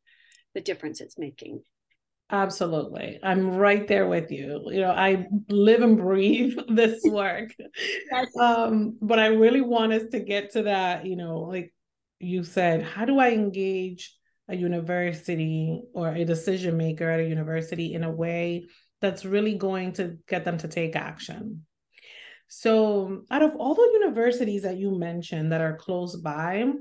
the 0.54 0.62
difference 0.62 1.02
it's 1.02 1.18
making. 1.18 1.62
Absolutely. 2.32 3.20
I'm 3.22 3.56
right 3.56 3.88
there 3.88 4.08
with 4.08 4.32
you. 4.32 4.62
You 4.72 4.82
know, 4.82 4.92
I 4.92 5.28
live 5.48 5.82
and 5.82 5.98
breathe 5.98 6.58
this 6.70 7.02
work. 7.06 7.52
yes. 8.12 8.28
Um, 8.40 8.98
but 9.02 9.20
I 9.20 9.28
really 9.28 9.62
want 9.62 9.94
us 9.94 10.04
to 10.12 10.20
get 10.20 10.52
to 10.54 10.64
that, 10.64 11.06
you 11.06 11.16
know, 11.16 11.40
like 11.42 11.74
you 12.20 12.44
said, 12.44 12.82
how 12.82 13.06
do 13.06 13.20
I 13.20 13.32
engage 13.32 14.16
a 14.48 14.56
university 14.56 15.82
or 15.94 16.10
a 16.10 16.26
decision 16.26 16.78
maker 16.78 17.10
at 17.10 17.20
a 17.20 17.28
university 17.28 17.94
in 17.94 18.04
a 18.04 18.12
way 18.12 18.66
that's 19.02 19.26
really 19.26 19.56
going 19.56 19.94
to 19.94 20.18
get 20.28 20.46
them 20.46 20.58
to 20.60 20.68
take 20.68 20.96
action? 20.96 21.66
So, 22.48 23.24
out 23.32 23.42
of 23.42 23.56
all 23.56 23.74
the 23.74 23.90
universities 23.94 24.64
that 24.64 24.78
you 24.78 24.98
mentioned 24.98 25.52
that 25.52 25.62
are 25.62 25.78
close 25.78 26.16
by, 26.16 26.72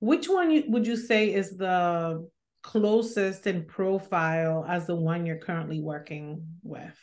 which 0.00 0.28
one 0.28 0.64
would 0.68 0.86
you 0.86 0.96
say 0.96 1.32
is 1.32 1.56
the 1.56 2.26
closest 2.62 3.46
in 3.46 3.64
profile 3.64 4.64
as 4.68 4.86
the 4.86 4.94
one 4.94 5.26
you're 5.26 5.36
currently 5.36 5.80
working 5.80 6.46
with? 6.62 6.96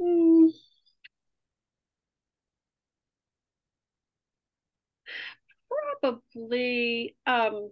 Mm. 0.00 0.50
Probably, 6.00 7.16
um, 7.26 7.70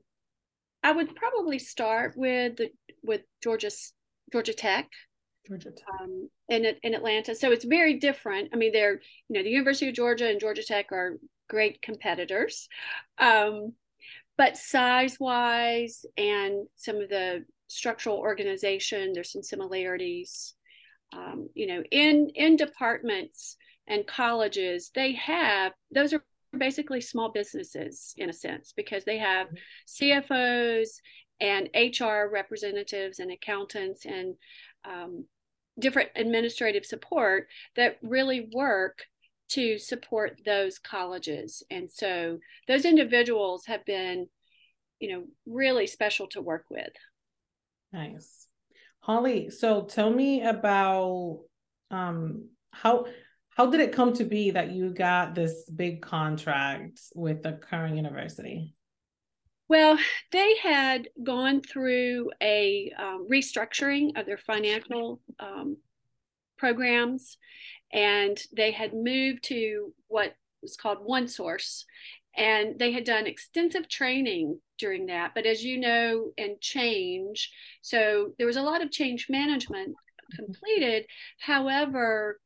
I 0.82 0.92
would 0.92 1.14
probably 1.14 1.58
start 1.58 2.14
with 2.16 2.56
the 2.56 2.70
with 3.02 3.22
Georgia 3.42 3.70
Georgia 4.32 4.54
Tech. 4.54 4.88
Georgia 5.46 5.70
Tech. 5.70 5.86
Um, 6.00 6.30
in 6.48 6.64
in 6.82 6.94
Atlanta, 6.94 7.34
so 7.34 7.52
it's 7.52 7.64
very 7.64 7.98
different. 7.98 8.50
I 8.52 8.56
mean, 8.56 8.72
they're 8.72 9.00
you 9.28 9.36
know 9.36 9.42
the 9.42 9.50
University 9.50 9.88
of 9.88 9.94
Georgia 9.94 10.28
and 10.28 10.40
Georgia 10.40 10.64
Tech 10.64 10.92
are 10.92 11.18
great 11.48 11.82
competitors, 11.82 12.68
um, 13.18 13.74
but 14.38 14.56
size 14.56 15.16
wise 15.20 16.04
and 16.16 16.66
some 16.76 16.96
of 16.96 17.08
the 17.08 17.44
structural 17.68 18.16
organization 18.16 19.12
there's 19.12 19.32
some 19.32 19.42
similarities. 19.42 20.54
Um, 21.14 21.50
you 21.54 21.66
know 21.66 21.82
in 21.90 22.30
in 22.34 22.56
departments 22.56 23.56
and 23.86 24.06
colleges 24.06 24.90
they 24.94 25.12
have 25.12 25.72
those 25.94 26.14
are 26.14 26.24
basically 26.56 27.00
small 27.00 27.30
businesses 27.30 28.14
in 28.16 28.30
a 28.30 28.32
sense 28.32 28.72
because 28.76 29.04
they 29.04 29.18
have 29.18 29.48
cfos 29.86 30.88
and 31.40 31.68
hr 31.74 32.30
representatives 32.30 33.18
and 33.18 33.30
accountants 33.30 34.06
and 34.06 34.34
um, 34.84 35.24
different 35.78 36.10
administrative 36.16 36.84
support 36.84 37.48
that 37.76 37.98
really 38.02 38.48
work 38.54 39.04
to 39.54 39.78
support 39.78 40.40
those 40.44 40.78
colleges. 40.78 41.62
And 41.70 41.90
so 41.90 42.38
those 42.68 42.84
individuals 42.84 43.66
have 43.66 43.84
been, 43.84 44.28
you 45.00 45.12
know, 45.12 45.24
really 45.46 45.86
special 45.86 46.26
to 46.28 46.40
work 46.40 46.66
with. 46.70 46.92
Nice. 47.92 48.46
Holly, 49.00 49.50
so 49.50 49.84
tell 49.84 50.10
me 50.10 50.42
about 50.42 51.40
um 51.90 52.48
how 52.72 53.06
how 53.50 53.66
did 53.66 53.80
it 53.80 53.92
come 53.92 54.14
to 54.14 54.24
be 54.24 54.52
that 54.52 54.72
you 54.72 54.94
got 54.94 55.34
this 55.34 55.68
big 55.68 56.00
contract 56.00 57.00
with 57.14 57.42
the 57.42 57.52
current 57.52 57.96
university? 57.96 58.74
Well, 59.68 59.98
they 60.32 60.56
had 60.56 61.08
gone 61.22 61.60
through 61.60 62.30
a 62.42 62.92
um, 62.98 63.26
restructuring 63.30 64.18
of 64.18 64.26
their 64.26 64.38
financial 64.38 65.20
um, 65.38 65.76
programs, 66.58 67.36
and 67.92 68.38
they 68.54 68.70
had 68.70 68.94
moved 68.94 69.44
to 69.44 69.92
what 70.08 70.34
was 70.62 70.76
called 70.76 70.98
One 71.02 71.28
Source, 71.28 71.84
and 72.36 72.78
they 72.78 72.92
had 72.92 73.04
done 73.04 73.26
extensive 73.26 73.88
training 73.88 74.60
during 74.78 75.06
that. 75.06 75.32
But 75.34 75.46
as 75.46 75.64
you 75.64 75.78
know, 75.78 76.32
and 76.38 76.60
change, 76.60 77.50
so 77.82 78.32
there 78.38 78.46
was 78.46 78.56
a 78.56 78.62
lot 78.62 78.82
of 78.82 78.90
change 78.90 79.26
management 79.28 79.94
completed. 80.34 81.06
However, 81.40 82.40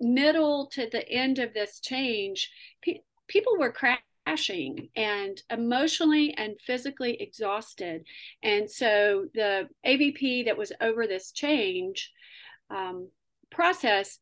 middle 0.00 0.68
to 0.72 0.88
the 0.90 1.06
end 1.08 1.38
of 1.38 1.52
this 1.52 1.80
change, 1.80 2.50
pe- 2.82 3.00
people 3.28 3.58
were 3.58 3.72
crashing 3.72 4.88
and 4.96 5.42
emotionally 5.50 6.34
and 6.36 6.60
physically 6.60 7.20
exhausted. 7.20 8.06
And 8.42 8.70
so 8.70 9.26
the 9.34 9.68
AVP 9.86 10.46
that 10.46 10.58
was 10.58 10.72
over 10.80 11.06
this 11.06 11.32
change 11.32 12.12
um, 12.70 13.10
process 13.50 14.18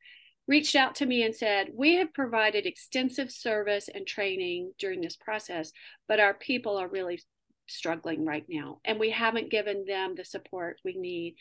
reached 0.47 0.77
out 0.77 0.97
to 0.97 1.07
me 1.07 1.23
and 1.23 1.35
said, 1.35 1.71
We 1.75 1.97
have 1.97 2.13
provided 2.13 2.67
extensive 2.67 3.31
service 3.31 3.89
and 3.93 4.07
training 4.07 4.73
during 4.79 5.01
this 5.01 5.17
process, 5.17 5.73
but 6.09 6.21
our 6.21 6.35
people 6.35 6.77
are 6.77 6.89
really 6.89 7.21
struggling 7.67 8.27
right 8.27 8.45
now 8.49 8.79
and 8.85 9.01
we 9.01 9.11
haven't 9.11 9.51
given 9.51 9.85
them 9.87 10.15
the 10.15 10.25
support 10.25 10.81
we 10.85 10.95
need. 10.95 11.37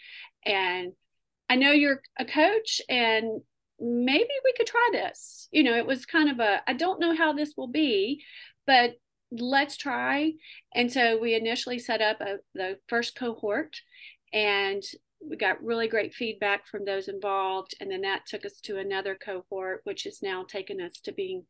And 0.45 0.93
I 1.49 1.55
know 1.55 1.71
you're 1.71 2.01
a 2.17 2.25
coach 2.25 2.81
and 2.89 3.41
maybe 3.79 4.29
we 4.43 4.53
could 4.55 4.67
try 4.67 4.89
this. 4.93 5.47
You 5.51 5.63
know, 5.63 5.75
it 5.75 5.85
was 5.85 6.05
kind 6.05 6.29
of 6.29 6.39
a, 6.39 6.61
I 6.67 6.73
don't 6.73 6.99
know 6.99 7.15
how 7.15 7.33
this 7.33 7.53
will 7.57 7.67
be, 7.67 8.23
but 8.65 8.95
let's 9.31 9.77
try. 9.77 10.33
And 10.73 10.91
so 10.91 11.19
we 11.19 11.35
initially 11.35 11.79
set 11.79 12.01
up 12.01 12.21
a, 12.21 12.37
the 12.53 12.77
first 12.87 13.15
cohort 13.15 13.75
and 14.31 14.81
we 15.29 15.37
got 15.37 15.63
really 15.63 15.87
great 15.87 16.13
feedback 16.13 16.67
from 16.67 16.85
those 16.85 17.07
involved. 17.07 17.75
And 17.79 17.91
then 17.91 18.01
that 18.01 18.25
took 18.25 18.45
us 18.45 18.59
to 18.63 18.77
another 18.77 19.15
cohort, 19.15 19.81
which 19.83 20.03
has 20.03 20.21
now 20.21 20.43
taken 20.43 20.81
us 20.81 20.93
to 21.03 21.11
being 21.11 21.43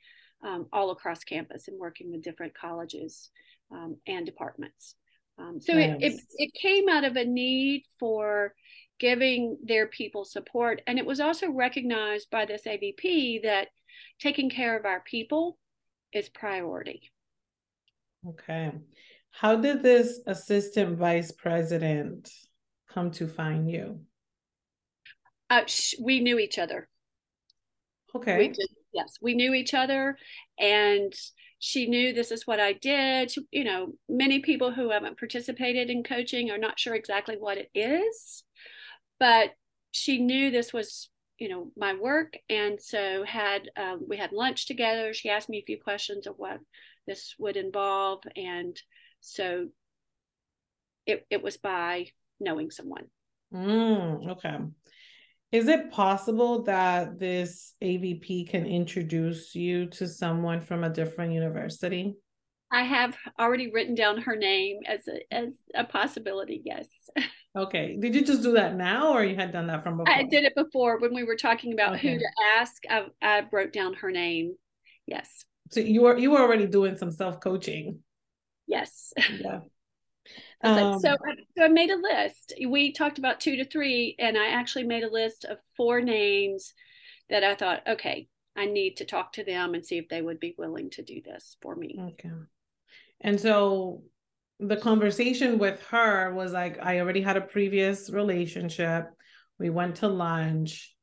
um, 0.43 0.67
all 0.73 0.91
across 0.91 1.23
campus 1.23 1.67
and 1.67 1.79
working 1.79 2.11
with 2.11 2.23
different 2.23 2.53
colleges 2.53 3.29
um, 3.71 3.97
and 4.07 4.25
departments. 4.25 4.95
Um, 5.39 5.59
so 5.59 5.75
it, 5.75 5.97
it, 5.99 6.21
it 6.37 6.53
came 6.53 6.87
out 6.87 7.03
of 7.03 7.15
a 7.15 7.25
need 7.25 7.83
for 7.99 8.53
giving 8.99 9.57
their 9.63 9.87
people 9.87 10.25
support. 10.25 10.81
And 10.85 10.99
it 10.99 11.05
was 11.05 11.19
also 11.19 11.49
recognized 11.49 12.29
by 12.29 12.45
this 12.45 12.63
AVP 12.67 13.43
that 13.43 13.69
taking 14.19 14.49
care 14.49 14.77
of 14.77 14.85
our 14.85 15.01
people 15.01 15.57
is 16.13 16.29
priority. 16.29 17.11
Okay. 18.27 18.71
How 19.31 19.55
did 19.55 19.81
this 19.81 20.19
assistant 20.27 20.97
vice 20.97 21.31
president 21.31 22.29
come 22.93 23.11
to 23.11 23.27
find 23.27 23.69
you? 23.69 23.99
Uh, 25.49 25.65
sh- 25.65 25.95
we 26.01 26.19
knew 26.19 26.39
each 26.39 26.57
other. 26.57 26.87
Okay. 28.15 28.37
We 28.37 28.47
did, 28.49 28.67
yes, 28.93 29.17
we 29.21 29.33
knew 29.33 29.53
each 29.53 29.73
other, 29.73 30.17
and 30.59 31.13
she 31.59 31.87
knew 31.87 32.13
this 32.13 32.31
is 32.31 32.45
what 32.45 32.59
I 32.59 32.73
did. 32.73 33.31
She, 33.31 33.41
you 33.51 33.63
know, 33.63 33.93
many 34.07 34.39
people 34.39 34.71
who 34.71 34.91
haven't 34.91 35.17
participated 35.17 35.89
in 35.89 36.03
coaching 36.03 36.51
are 36.51 36.57
not 36.57 36.79
sure 36.79 36.93
exactly 36.93 37.35
what 37.37 37.57
it 37.57 37.69
is, 37.73 38.43
but 39.19 39.51
she 39.91 40.19
knew 40.19 40.51
this 40.51 40.73
was 40.73 41.09
you 41.39 41.49
know 41.49 41.71
my 41.75 41.93
work 41.93 42.37
and 42.49 42.79
so 42.79 43.23
had 43.23 43.69
um, 43.75 44.05
we 44.07 44.17
had 44.17 44.31
lunch 44.31 44.67
together 44.67 45.13
she 45.13 45.29
asked 45.29 45.49
me 45.49 45.57
a 45.57 45.65
few 45.65 45.79
questions 45.81 46.27
of 46.27 46.35
what 46.37 46.59
this 47.07 47.35
would 47.39 47.57
involve 47.57 48.21
and 48.35 48.79
so 49.19 49.67
it, 51.05 51.25
it 51.29 51.41
was 51.41 51.57
by 51.57 52.07
knowing 52.43 52.71
someone. 52.71 53.05
Mm, 53.53 54.31
okay. 54.31 54.57
Is 55.51 55.67
it 55.67 55.91
possible 55.91 56.63
that 56.63 57.19
this 57.19 57.75
AVP 57.83 58.49
can 58.49 58.65
introduce 58.65 59.53
you 59.53 59.85
to 59.91 60.07
someone 60.07 60.61
from 60.61 60.83
a 60.83 60.89
different 60.89 61.33
university? 61.33 62.15
I 62.71 62.81
have 62.81 63.15
already 63.39 63.71
written 63.71 63.93
down 63.93 64.21
her 64.21 64.35
name 64.35 64.79
as 64.87 65.07
a, 65.07 65.33
as 65.33 65.53
a 65.75 65.83
possibility. 65.83 66.61
Yes. 66.65 66.87
Okay. 67.55 67.97
Did 67.99 68.15
you 68.15 68.25
just 68.25 68.41
do 68.41 68.53
that 68.53 68.75
now, 68.75 69.13
or 69.13 69.23
you 69.23 69.35
had 69.35 69.51
done 69.51 69.67
that 69.67 69.83
from 69.83 69.97
before? 69.97 70.11
I 70.11 70.23
did 70.23 70.43
it 70.43 70.55
before 70.55 70.99
when 70.99 71.13
we 71.13 71.23
were 71.23 71.35
talking 71.35 71.71
about 71.71 71.93
okay. 71.93 72.13
who 72.13 72.17
to 72.17 72.25
ask. 72.57 72.83
I, 72.89 73.05
I 73.21 73.43
wrote 73.51 73.71
down 73.71 73.93
her 73.93 74.09
name. 74.09 74.55
Yes. 75.05 75.45
So 75.69 75.79
you 75.79 76.01
were 76.01 76.17
you 76.17 76.31
were 76.31 76.39
already 76.39 76.65
doing 76.65 76.97
some 76.97 77.11
self 77.11 77.39
coaching. 77.39 77.99
Yes. 78.65 79.13
Yeah. 79.39 79.59
Um, 80.63 80.99
so, 80.99 81.15
so 81.57 81.63
I 81.63 81.67
made 81.67 81.89
a 81.89 81.97
list. 81.97 82.53
We 82.67 82.93
talked 82.93 83.17
about 83.17 83.39
two 83.39 83.57
to 83.57 83.65
three, 83.65 84.15
and 84.19 84.37
I 84.37 84.47
actually 84.47 84.85
made 84.85 85.03
a 85.03 85.11
list 85.11 85.45
of 85.45 85.57
four 85.75 86.01
names 86.01 86.73
that 87.29 87.43
I 87.43 87.55
thought, 87.55 87.81
okay, 87.87 88.27
I 88.55 88.65
need 88.65 88.97
to 88.97 89.05
talk 89.05 89.33
to 89.33 89.43
them 89.43 89.73
and 89.73 89.85
see 89.85 89.97
if 89.97 90.07
they 90.09 90.21
would 90.21 90.39
be 90.39 90.55
willing 90.57 90.89
to 90.91 91.01
do 91.01 91.21
this 91.23 91.57
for 91.61 91.75
me. 91.75 91.97
Okay. 91.99 92.31
And 93.21 93.39
so 93.39 94.03
the 94.59 94.77
conversation 94.77 95.57
with 95.57 95.81
her 95.87 96.33
was 96.33 96.51
like, 96.51 96.77
I 96.81 96.99
already 96.99 97.21
had 97.21 97.37
a 97.37 97.41
previous 97.41 98.09
relationship. 98.09 99.07
We 99.59 99.69
went 99.69 99.97
to 99.97 100.07
lunch. 100.07 100.95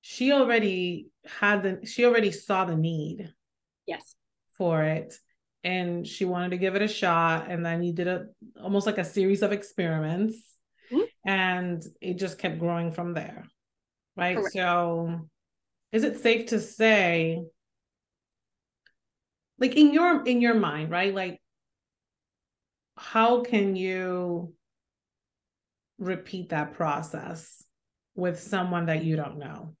She 0.00 0.32
already 0.32 1.08
had 1.26 1.62
the, 1.62 1.86
she 1.86 2.04
already 2.04 2.30
saw 2.30 2.64
the 2.64 2.76
need. 2.76 3.32
Yes. 3.86 4.14
For 4.56 4.82
it 4.82 5.14
and 5.66 6.06
she 6.06 6.24
wanted 6.24 6.50
to 6.50 6.58
give 6.58 6.76
it 6.76 6.82
a 6.82 6.86
shot 6.88 7.50
and 7.50 7.66
then 7.66 7.82
you 7.82 7.92
did 7.92 8.06
a 8.06 8.26
almost 8.62 8.86
like 8.86 8.98
a 8.98 9.04
series 9.04 9.42
of 9.42 9.50
experiments 9.50 10.36
mm-hmm. 10.92 11.02
and 11.28 11.84
it 12.00 12.14
just 12.14 12.38
kept 12.38 12.60
growing 12.60 12.92
from 12.92 13.14
there 13.14 13.44
right 14.16 14.36
Correct. 14.36 14.52
so 14.52 15.28
is 15.90 16.04
it 16.04 16.20
safe 16.20 16.46
to 16.46 16.60
say 16.60 17.42
like 19.58 19.74
in 19.74 19.92
your 19.92 20.24
in 20.24 20.40
your 20.40 20.54
mind 20.54 20.92
right 20.92 21.12
like 21.12 21.40
how 22.96 23.42
can 23.42 23.74
you 23.74 24.54
repeat 25.98 26.50
that 26.50 26.74
process 26.74 27.60
with 28.14 28.38
someone 28.38 28.86
that 28.86 29.02
you 29.02 29.16
don't 29.16 29.38
know 29.38 29.74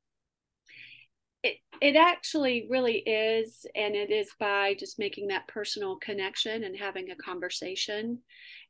it, 1.80 1.96
actually 1.96 2.66
really 2.68 2.98
is. 2.98 3.66
And 3.74 3.94
it 3.94 4.10
is 4.10 4.30
by 4.38 4.74
just 4.74 4.98
making 4.98 5.28
that 5.28 5.48
personal 5.48 5.96
connection 5.96 6.64
and 6.64 6.76
having 6.76 7.10
a 7.10 7.16
conversation. 7.16 8.18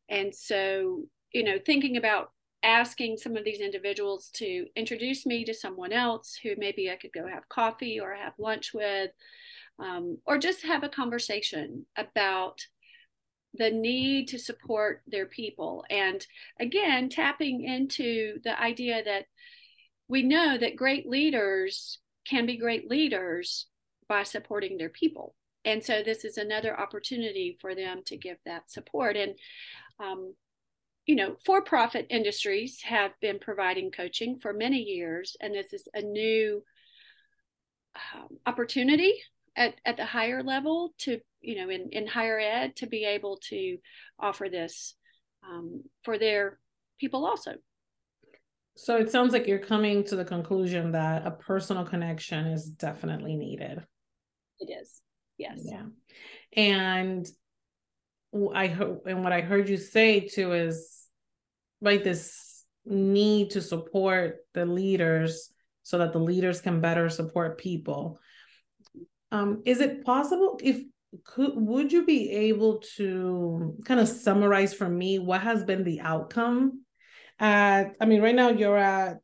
And 0.09 0.35
so, 0.35 1.05
you 1.33 1.45
know, 1.45 1.59
thinking 1.64 1.97
about 1.97 2.33
asking 2.62 3.16
some 3.16 3.37
of 3.37 3.45
these 3.45 3.61
individuals 3.61 4.31
to 4.35 4.66
introduce 4.75 5.27
me 5.27 5.45
to 5.45 5.55
someone 5.55 5.92
else 5.92 6.38
who 6.42 6.51
maybe 6.57 6.90
I 6.90 6.97
could 6.97 7.12
go 7.12 7.27
have 7.27 7.49
coffee 7.49 8.01
or 8.01 8.14
have 8.14 8.33
lunch 8.38 8.73
with, 8.75 9.11
um, 9.79 10.19
or 10.27 10.38
just 10.38 10.64
have 10.64 10.83
a 10.83 10.88
conversation 10.88 11.87
about 11.97 12.61
the 13.55 13.71
need 13.71 14.29
to 14.29 14.38
support 14.38 15.03
their 15.07 15.27
people. 15.27 15.85
And 15.90 16.27
again, 16.59 17.09
tapping 17.09 17.62
into 17.64 18.38
the 18.45 18.61
idea 18.61 19.03
that 19.05 19.27
we 20.09 20.23
know 20.23 20.57
that 20.59 20.77
great 20.77 21.09
leaders 21.09 21.99
can 22.29 22.47
be 22.47 22.57
great 22.57 22.91
leaders 22.91 23.67
by 24.09 24.23
supporting 24.23 24.77
their 24.77 24.89
people. 24.89 25.35
And 25.65 25.85
so 25.85 26.03
this 26.03 26.25
is 26.25 26.37
another 26.37 26.79
opportunity 26.79 27.59
for 27.61 27.75
them 27.75 28.03
to 28.07 28.17
give 28.17 28.39
that 28.47 28.71
support. 28.71 29.17
And, 29.17 29.35
um, 29.99 30.35
you 31.07 31.17
know, 31.17 31.37
for 31.45 31.62
profit 31.62 32.07
industries 32.09 32.81
have 32.83 33.12
been 33.21 33.39
providing 33.39 33.91
coaching 33.91 34.39
for 34.41 34.53
many 34.53 34.79
years, 34.79 35.37
and 35.41 35.55
this 35.55 35.73
is 35.73 35.89
a 35.93 36.03
new 36.03 36.62
um, 38.15 38.39
opportunity 38.47 39.15
at, 39.57 39.75
at 39.85 39.97
the 39.97 40.05
higher 40.05 40.43
level 40.43 40.95
to, 40.99 41.21
you 41.41 41.57
know, 41.57 41.71
in, 41.71 41.89
in 41.91 42.07
higher 42.07 42.39
ed 42.39 42.77
to 42.77 42.87
be 42.87 43.05
able 43.05 43.39
to 43.49 43.79
offer 44.19 44.49
this 44.49 44.95
um, 45.49 45.83
for 46.05 46.19
their 46.19 46.59
people 47.01 47.27
also. 47.27 47.55
So 48.77 48.99
it 48.99 49.11
sounds 49.11 49.33
like 49.33 49.47
you're 49.47 49.59
coming 49.59 50.05
to 50.05 50.17
the 50.17 50.25
conclusion 50.25 50.93
that 50.93 51.27
a 51.27 51.31
personal 51.31 51.85
connection 51.85 52.47
is 52.47 52.67
definitely 52.67 53.35
needed. 53.35 53.83
It 54.61 54.71
is. 54.71 55.01
Yes. 55.39 55.61
Yeah. 55.65 55.85
And 56.55 57.27
I 58.55 58.67
heard, 58.67 58.99
and 59.07 59.25
what 59.25 59.33
I 59.33 59.41
heard 59.41 59.69
you 59.69 59.79
say 59.79 60.21
too 60.21 60.53
is 60.53 61.07
like 61.81 62.05
this 62.05 62.65
need 62.85 63.51
to 63.51 63.62
support 63.62 64.37
the 64.53 64.67
leaders 64.67 65.51
so 65.83 65.99
that 65.99 66.12
the 66.12 66.19
leaders 66.19 66.61
can 66.61 66.81
better 66.81 67.09
support 67.09 67.59
people. 67.59 68.21
Um, 69.33 69.62
is 69.65 69.81
it 69.81 70.05
possible 70.05 70.61
if 70.62 70.83
could 71.25 71.53
would 71.55 71.93
you 71.93 72.05
be 72.05 72.31
able 72.31 72.83
to 72.97 73.75
kind 73.87 74.01
of 74.01 74.09
summarize 74.09 74.75
for 74.75 74.89
me 74.89 75.19
what 75.19 75.41
has 75.41 75.65
been 75.65 75.83
the 75.83 76.01
outcome 76.01 76.83
at, 77.38 77.96
I 78.01 78.05
mean, 78.07 78.22
right 78.22 78.35
now 78.35 78.51
you're 78.51 78.77
at, 78.77 79.20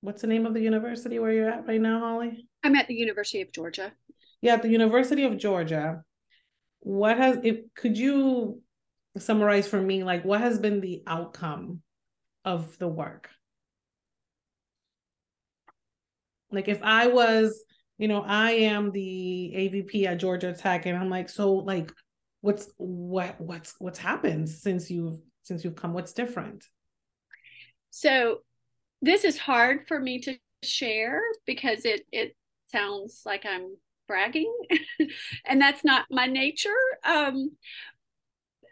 what's 0.00 0.20
the 0.20 0.28
name 0.28 0.46
of 0.46 0.54
the 0.54 0.60
university 0.60 1.18
where 1.18 1.32
you're 1.32 1.50
at 1.50 1.66
right 1.66 1.80
now, 1.80 2.00
Holly? 2.00 2.46
I'm 2.62 2.76
at 2.76 2.88
the 2.88 2.94
University 2.94 3.42
of 3.42 3.52
Georgia. 3.52 3.92
Yeah, 4.40 4.54
at 4.54 4.62
the 4.62 4.68
University 4.68 5.24
of 5.24 5.36
Georgia. 5.36 6.02
What 6.80 7.16
has, 7.16 7.38
if 7.42 7.58
could 7.74 7.98
you 7.98 8.62
summarize 9.16 9.66
for 9.66 9.80
me, 9.80 10.04
like 10.04 10.24
what 10.24 10.40
has 10.40 10.58
been 10.58 10.80
the 10.80 11.02
outcome 11.06 11.82
of 12.44 12.78
the 12.78 12.88
work? 12.88 13.28
Like 16.50 16.68
if 16.68 16.82
I 16.82 17.08
was, 17.08 17.62
you 17.98 18.08
know, 18.08 18.22
I 18.22 18.52
am 18.52 18.92
the 18.92 19.52
AVP 19.56 20.06
at 20.06 20.18
Georgia 20.18 20.52
Tech, 20.52 20.86
and 20.86 20.96
I'm 20.96 21.10
like, 21.10 21.28
so 21.28 21.52
like, 21.52 21.92
what's 22.40 22.70
what 22.76 23.40
what's 23.40 23.74
what's 23.80 23.98
happened 23.98 24.48
since 24.48 24.88
you've 24.88 25.18
since 25.48 25.64
you've 25.64 25.74
come? 25.74 25.94
What's 25.94 26.12
different? 26.12 26.64
So 27.90 28.42
this 29.02 29.24
is 29.24 29.38
hard 29.38 29.88
for 29.88 29.98
me 29.98 30.20
to 30.20 30.36
share 30.62 31.20
because 31.46 31.84
it 31.84 32.06
it 32.12 32.36
sounds 32.66 33.22
like 33.24 33.44
I'm 33.46 33.76
bragging, 34.06 34.52
and 35.46 35.60
that's 35.60 35.84
not 35.84 36.06
my 36.10 36.26
nature. 36.26 36.70
Um, 37.04 37.52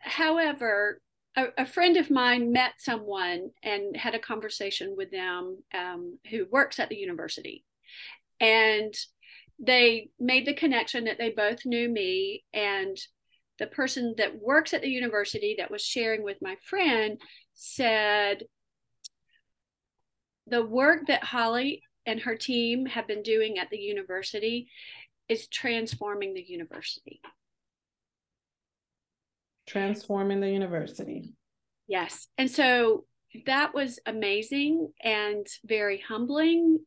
however, 0.03 1.01
a, 1.37 1.47
a, 1.59 1.67
friend 1.67 1.97
of 1.97 2.11
mine 2.11 2.53
met 2.53 2.73
someone 2.79 3.51
and 3.63 3.97
had 3.97 4.15
a 4.15 4.19
conversation 4.19 4.95
with 4.97 5.11
them 5.11 5.63
um, 5.75 6.19
who 6.31 6.47
works 6.51 6.79
at 6.79 6.89
the 6.89 6.97
university, 6.97 7.65
and 8.39 8.95
they 9.59 10.11
made 10.21 10.47
the 10.47 10.55
connection 10.55 11.05
that 11.05 11.19
they 11.19 11.31
both 11.31 11.65
knew 11.65 11.89
me 11.89 12.45
and 12.53 12.99
the 13.59 13.67
person 13.67 14.15
that 14.19 14.41
works 14.41 14.75
at 14.75 14.83
the 14.83 14.89
university 14.89 15.57
that 15.59 15.71
was 15.71 15.83
sharing 15.83 16.23
with 16.23 16.39
my 16.43 16.57
friend 16.69 17.21
said 17.55 18.45
the 20.47 20.65
work 20.65 21.07
that 21.09 21.25
Holly 21.25 21.83
and 22.05 22.21
her 22.21 22.37
team 22.37 22.87
have 22.87 23.09
been 23.09 23.23
doing 23.23 23.59
at 23.59 23.71
the 23.71 23.79
university 23.79 24.69
is 25.29 25.49
transforming 25.49 26.35
the 26.35 26.45
university. 26.47 27.21
Transforming 29.67 30.41
the 30.41 30.51
university. 30.51 31.35
Yes. 31.89 32.29
And 32.39 32.51
so 32.51 33.07
that 33.47 33.75
was 33.75 33.99
amazing 34.07 34.93
and 35.03 35.47
very 35.65 35.99
humbling. 35.99 36.81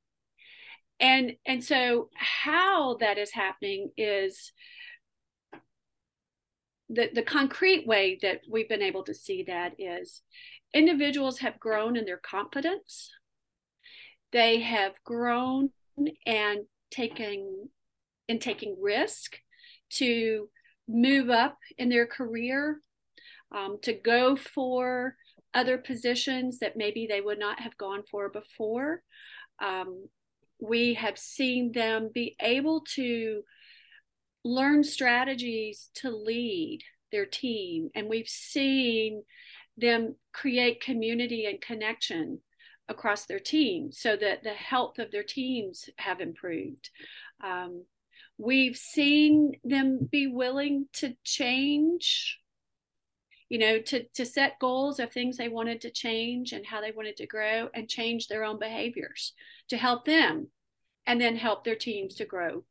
And 1.01 1.34
and 1.45 1.63
so 1.63 2.10
how 2.15 2.95
that 2.99 3.17
is 3.17 3.32
happening 3.32 3.91
is 3.97 4.51
the, 6.89 7.10
the 7.13 7.23
concrete 7.23 7.86
way 7.86 8.17
that 8.21 8.41
we've 8.49 8.69
been 8.69 8.82
able 8.82 9.04
to 9.04 9.13
see 9.13 9.43
that 9.43 9.73
is 9.80 10.21
individuals 10.73 11.39
have 11.39 11.60
grown 11.60 11.95
in 11.95 12.06
their 12.06 12.17
confidence 12.17 13.12
they 14.32 14.60
have 14.62 14.93
grown 15.04 15.71
and 16.25 16.65
taken 16.91 17.69
and 18.28 18.39
taking 18.39 18.78
risk 18.80 19.38
to 19.89 20.49
move 20.88 21.30
up 21.30 21.58
in 21.78 21.89
their 21.89 22.06
career, 22.06 22.82
um, 23.56 23.78
to 23.82 23.93
go 23.93 24.36
for 24.36 25.15
other 25.54 25.78
positions 25.78 26.60
that 26.60 26.78
maybe 26.78 27.08
they 27.08 27.21
would 27.21 27.39
not 27.39 27.60
have 27.60 27.75
gone 27.78 28.04
for 28.10 28.30
before. 28.30 29.02
Um, 29.62 30.08
we 30.62 30.93
have 30.93 31.17
seen 31.17 31.71
them 31.71 32.12
be 32.13 32.36
able 32.39 32.84
to 32.95 33.41
learn 34.43 34.84
strategies 34.84 35.89
to 35.95 36.10
lead 36.10 36.82
their 37.12 37.25
team, 37.25 37.89
and 37.95 38.08
we've 38.08 38.28
seen 38.28 39.23
them 39.78 40.15
create 40.34 40.82
community 40.82 41.45
and 41.45 41.62
connection 41.62 42.39
across 42.88 43.25
their 43.25 43.39
team 43.39 43.91
so 43.91 44.15
that 44.15 44.43
the 44.43 44.49
health 44.49 44.99
of 44.99 45.12
their 45.12 45.23
teams 45.23 45.89
have 45.97 46.19
improved. 46.19 46.89
Um, 47.43 47.86
we've 48.38 48.75
seen 48.75 49.54
them 49.63 50.08
be 50.12 50.28
willing 50.28 50.88
to 50.93 51.15
change 51.23 52.39
you 53.49 53.58
know 53.58 53.80
to 53.80 54.04
to 54.13 54.25
set 54.25 54.60
goals 54.60 54.99
of 54.99 55.12
things 55.12 55.36
they 55.36 55.49
wanted 55.49 55.82
to 55.82 55.91
change 55.91 56.54
and 56.54 56.65
how 56.65 56.80
they 56.80 56.91
wanted 56.91 57.17
to 57.17 57.28
grow 57.28 57.67
and 57.73 57.89
change 57.89 58.28
their 58.28 58.43
own 58.43 58.60
behaviors 58.60 59.34
to 59.67 59.75
help 59.75 60.06
them 60.06 60.47
and 61.06 61.19
then 61.19 61.36
help 61.36 61.63
their 61.63 61.75
teams 61.75 62.15
to 62.15 62.25
grow 62.25 62.63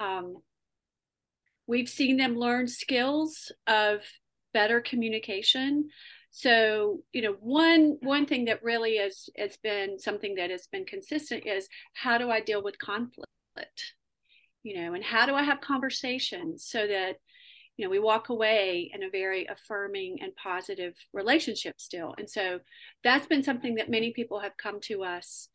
um, 0.00 0.36
we've 1.66 1.88
seen 1.88 2.16
them 2.16 2.36
learn 2.36 2.68
skills 2.68 3.52
of 3.66 4.00
better 4.52 4.80
communication. 4.80 5.88
So 6.30 7.00
you 7.12 7.22
know 7.22 7.36
one 7.40 7.98
one 8.00 8.26
thing 8.26 8.46
that 8.46 8.62
really 8.62 8.96
has 8.98 9.28
has 9.36 9.56
been 9.56 9.98
something 9.98 10.34
that 10.36 10.50
has 10.50 10.66
been 10.66 10.84
consistent 10.84 11.46
is 11.46 11.68
how 11.94 12.18
do 12.18 12.30
i 12.30 12.40
deal 12.40 12.62
with 12.62 12.78
conflict? 12.78 13.94
You 14.62 14.80
know 14.80 14.94
and 14.94 15.04
how 15.04 15.26
do 15.26 15.34
i 15.34 15.42
have 15.42 15.60
conversations 15.60 16.64
so 16.64 16.86
that 16.86 17.16
you 17.76 17.84
know 17.84 17.90
we 17.90 17.98
walk 17.98 18.30
away 18.30 18.90
in 18.92 19.02
a 19.02 19.10
very 19.10 19.46
affirming 19.46 20.18
and 20.22 20.34
positive 20.34 20.94
relationship 21.12 21.80
still? 21.80 22.14
And 22.18 22.28
so 22.28 22.60
that's 23.04 23.26
been 23.26 23.42
something 23.42 23.76
that 23.76 23.90
many 23.90 24.12
people 24.12 24.40
have 24.40 24.56
come 24.56 24.80
to 24.82 25.04
us 25.04 25.48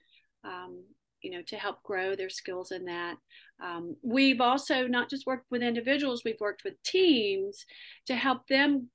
um, 0.45 0.83
you 1.21 1.32
know 1.32 1.41
to 1.47 1.55
help 1.55 1.82
grow 1.84 2.15
their 2.15 2.29
skills 2.29 2.71
in 2.71 2.86
that 2.86 3.17
um, 3.62 3.95
we've 4.01 4.41
also 4.41 4.88
not 4.88 5.10
just 5.10 5.25
worked 5.25 5.45
with 5.51 5.62
individuals 5.62 6.23
we've 6.23 6.39
worked 6.39 6.63
with 6.63 6.82
teams 6.84 7.65
to 8.05 8.15
help 8.15 8.47
them 8.47 8.89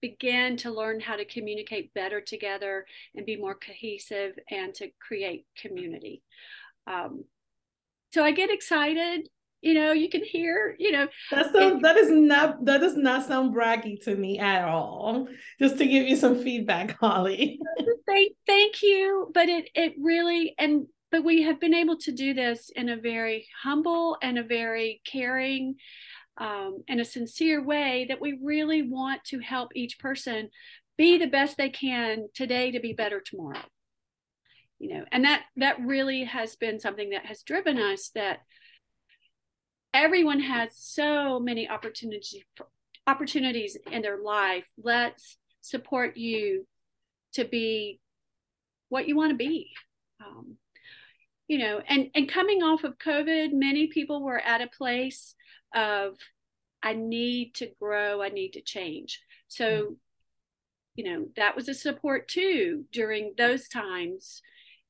begin 0.00 0.56
to 0.58 0.70
learn 0.70 1.00
how 1.00 1.16
to 1.16 1.24
communicate 1.24 1.92
better 1.94 2.20
together 2.20 2.86
and 3.14 3.26
be 3.26 3.36
more 3.36 3.54
cohesive 3.54 4.38
and 4.50 4.74
to 4.74 4.90
create 5.00 5.46
community. 5.56 6.22
Um, 6.86 7.24
so 8.12 8.24
I 8.24 8.30
get 8.32 8.50
excited. 8.50 9.28
You 9.60 9.74
know, 9.74 9.92
you 9.92 10.10
can 10.10 10.22
hear. 10.22 10.76
You 10.78 10.92
know, 10.92 11.08
that's 11.30 11.50
so, 11.52 11.80
that 11.82 11.96
is 11.96 12.10
not 12.10 12.64
that 12.66 12.80
does 12.82 12.96
not 12.96 13.26
sound 13.26 13.54
braggy 13.54 14.02
to 14.04 14.14
me 14.14 14.38
at 14.38 14.64
all. 14.68 15.26
Just 15.58 15.78
to 15.78 15.86
give 15.86 16.06
you 16.06 16.16
some 16.16 16.42
feedback, 16.42 16.98
Holly. 17.00 17.58
thank 18.06 18.32
thank 18.46 18.82
you, 18.82 19.30
but 19.32 19.48
it 19.48 19.70
it 19.74 19.94
really 19.98 20.54
and 20.58 20.86
but 21.14 21.22
we 21.22 21.42
have 21.42 21.60
been 21.60 21.74
able 21.74 21.96
to 21.96 22.10
do 22.10 22.34
this 22.34 22.72
in 22.74 22.88
a 22.88 22.96
very 22.96 23.46
humble 23.62 24.16
and 24.20 24.36
a 24.36 24.42
very 24.42 25.00
caring 25.06 25.76
um, 26.38 26.82
in 26.88 26.98
a 26.98 27.04
sincere 27.04 27.62
way 27.62 28.04
that 28.08 28.20
we 28.20 28.36
really 28.42 28.82
want 28.82 29.22
to 29.22 29.38
help 29.38 29.70
each 29.76 30.00
person 30.00 30.50
be 30.98 31.16
the 31.16 31.28
best 31.28 31.56
they 31.56 31.68
can 31.68 32.26
today 32.34 32.72
to 32.72 32.80
be 32.80 32.92
better 32.92 33.20
tomorrow. 33.20 33.62
You 34.80 34.94
know 34.98 35.04
and 35.12 35.24
that 35.24 35.42
that 35.56 35.76
really 35.80 36.24
has 36.24 36.56
been 36.56 36.80
something 36.80 37.10
that 37.10 37.26
has 37.26 37.44
driven 37.44 37.78
us 37.78 38.10
that 38.16 38.40
everyone 39.94 40.40
has 40.40 40.76
so 40.76 41.38
many 41.38 41.68
opportunities 41.68 42.42
opportunities 43.06 43.78
in 43.92 44.02
their 44.02 44.20
life. 44.20 44.64
Let's 44.82 45.36
support 45.60 46.16
you 46.16 46.66
to 47.34 47.44
be 47.44 48.00
what 48.88 49.06
you 49.06 49.14
want 49.14 49.30
to 49.30 49.36
be. 49.36 49.70
Um, 50.20 50.56
you 51.48 51.58
know 51.58 51.80
and 51.88 52.10
and 52.14 52.28
coming 52.28 52.62
off 52.62 52.84
of 52.84 52.98
covid 52.98 53.52
many 53.52 53.86
people 53.86 54.22
were 54.22 54.38
at 54.38 54.60
a 54.60 54.66
place 54.66 55.34
of 55.74 56.16
I 56.84 56.92
need 56.92 57.54
to 57.54 57.70
grow, 57.80 58.22
I 58.22 58.28
need 58.28 58.52
to 58.52 58.60
change. 58.60 59.22
So, 59.48 59.64
mm-hmm. 59.64 59.92
you 60.96 61.04
know, 61.04 61.26
that 61.36 61.56
was 61.56 61.68
a 61.68 61.74
support 61.74 62.28
too 62.28 62.84
during 62.92 63.32
those 63.38 63.68
times, 63.68 64.42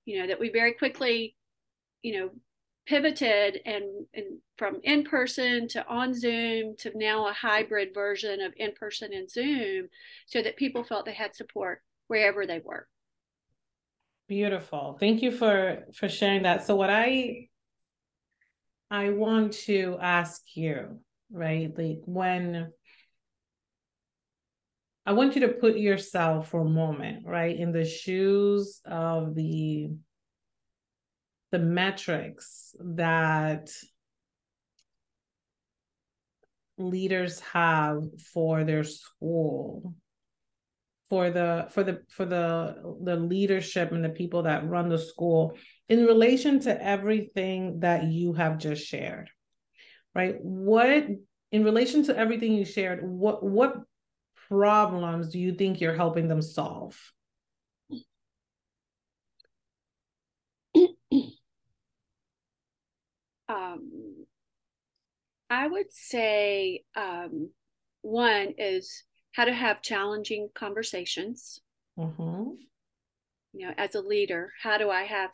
you 0.04 0.18
know, 0.18 0.26
that 0.26 0.40
we 0.40 0.50
very 0.50 0.72
quickly, 0.72 1.36
you 2.02 2.18
know, 2.18 2.30
pivoted 2.86 3.60
and, 3.64 4.06
and 4.12 4.38
from 4.58 4.80
in 4.82 5.04
person 5.04 5.68
to 5.68 5.86
on 5.86 6.12
Zoom 6.12 6.74
to 6.78 6.92
now 6.98 7.28
a 7.28 7.32
hybrid 7.32 7.94
version 7.94 8.40
of 8.40 8.52
in 8.56 8.72
person 8.72 9.14
and 9.14 9.30
Zoom 9.30 9.88
so 10.26 10.42
that 10.42 10.56
people 10.56 10.82
felt 10.82 11.06
they 11.06 11.14
had 11.14 11.34
support 11.34 11.80
wherever 12.08 12.44
they 12.44 12.58
were. 12.58 12.88
Beautiful. 14.26 14.96
Thank 14.98 15.22
you 15.22 15.30
for 15.30 15.84
for 15.94 16.08
sharing 16.08 16.44
that. 16.44 16.64
So 16.64 16.76
what 16.76 16.88
I 16.88 17.48
I 18.90 19.10
want 19.10 19.52
to 19.64 19.98
ask 20.00 20.42
you, 20.54 21.00
right? 21.30 21.76
Like 21.76 22.00
when 22.06 22.72
I 25.04 25.12
want 25.12 25.34
you 25.34 25.42
to 25.42 25.48
put 25.48 25.76
yourself 25.76 26.48
for 26.48 26.62
a 26.62 26.68
moment, 26.68 27.26
right, 27.26 27.54
in 27.54 27.72
the 27.72 27.84
shoes 27.84 28.80
of 28.86 29.34
the 29.34 29.90
the 31.50 31.58
metrics 31.58 32.74
that 32.80 33.70
leaders 36.78 37.40
have 37.40 38.02
for 38.32 38.64
their 38.64 38.84
school 38.84 39.94
for 41.08 41.30
the 41.30 41.66
for 41.70 41.82
the 41.82 42.02
for 42.08 42.24
the 42.24 42.96
the 43.02 43.16
leadership 43.16 43.92
and 43.92 44.04
the 44.04 44.08
people 44.08 44.44
that 44.44 44.68
run 44.68 44.88
the 44.88 44.98
school 44.98 45.56
in 45.88 46.04
relation 46.04 46.60
to 46.60 46.82
everything 46.82 47.80
that 47.80 48.04
you 48.04 48.32
have 48.32 48.58
just 48.58 48.84
shared 48.86 49.28
right? 50.14 50.36
What 50.40 51.06
in 51.50 51.64
relation 51.64 52.04
to 52.04 52.16
everything 52.16 52.52
you 52.52 52.64
shared 52.64 53.00
what 53.02 53.42
what 53.44 53.76
problems 54.48 55.28
do 55.30 55.38
you 55.38 55.54
think 55.54 55.80
you're 55.80 55.94
helping 55.94 56.28
them 56.28 56.42
solve? 56.42 56.98
Um, 63.46 64.24
i 65.50 65.66
would 65.66 65.92
say 65.92 66.82
um, 66.96 67.50
one 68.00 68.54
is 68.56 69.04
how 69.34 69.44
to 69.44 69.52
have 69.52 69.82
challenging 69.82 70.48
conversations. 70.54 71.60
Mm-hmm. 71.98 72.52
You 73.52 73.66
know, 73.66 73.74
as 73.76 73.94
a 73.94 74.00
leader, 74.00 74.52
how 74.62 74.78
do 74.78 74.90
I 74.90 75.02
have 75.02 75.30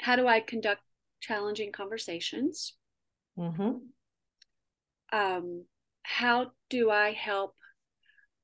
how 0.00 0.16
do 0.16 0.26
I 0.26 0.40
conduct 0.40 0.82
challenging 1.20 1.72
conversations? 1.72 2.74
Mm-hmm. 3.38 3.76
Um, 5.12 5.64
how 6.02 6.52
do 6.70 6.90
I 6.90 7.12
help 7.12 7.54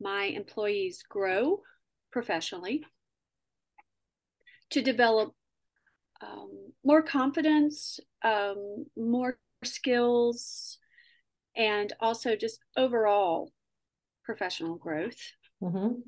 my 0.01 0.25
employees 0.25 1.03
grow 1.09 1.63
professionally 2.13 2.85
to 4.71 4.83
develop 4.83 5.33
um, 6.23 6.73
more 6.85 7.03
confidence, 7.03 7.99
um, 8.23 8.87
more 8.97 9.39
skills, 9.65 10.79
and 11.57 11.93
also 12.01 12.37
just 12.37 12.61
overall 12.77 13.53
professional 14.25 14.77
growth. 14.77 15.19
Mm-hmm. 15.63 16.01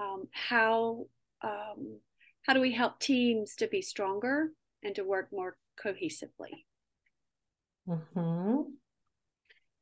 Um, 0.00 0.28
how 0.32 1.06
um, 1.42 2.00
how 2.42 2.54
do 2.54 2.60
we 2.60 2.72
help 2.72 2.98
teams 2.98 3.56
to 3.56 3.68
be 3.68 3.82
stronger 3.82 4.50
and 4.82 4.94
to 4.94 5.04
work 5.04 5.28
more 5.32 5.56
cohesively? 5.82 6.64
Mm-hmm. 7.88 8.62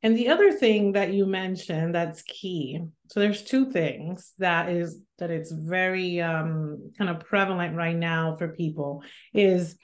And 0.03 0.17
the 0.17 0.29
other 0.29 0.51
thing 0.51 0.91
that 0.93 1.13
you 1.13 1.25
mentioned 1.25 1.95
that's 1.95 2.21
key. 2.21 2.79
So 3.09 3.19
there's 3.19 3.43
two 3.43 3.71
things 3.71 4.33
that 4.37 4.69
is 4.69 5.01
that 5.17 5.31
it's 5.31 5.51
very 5.51 6.21
um, 6.21 6.91
kind 6.97 7.09
of 7.09 7.21
prevalent 7.21 7.75
right 7.75 7.95
now 7.95 8.35
for 8.35 8.49
people 8.49 9.01
is 9.33 9.75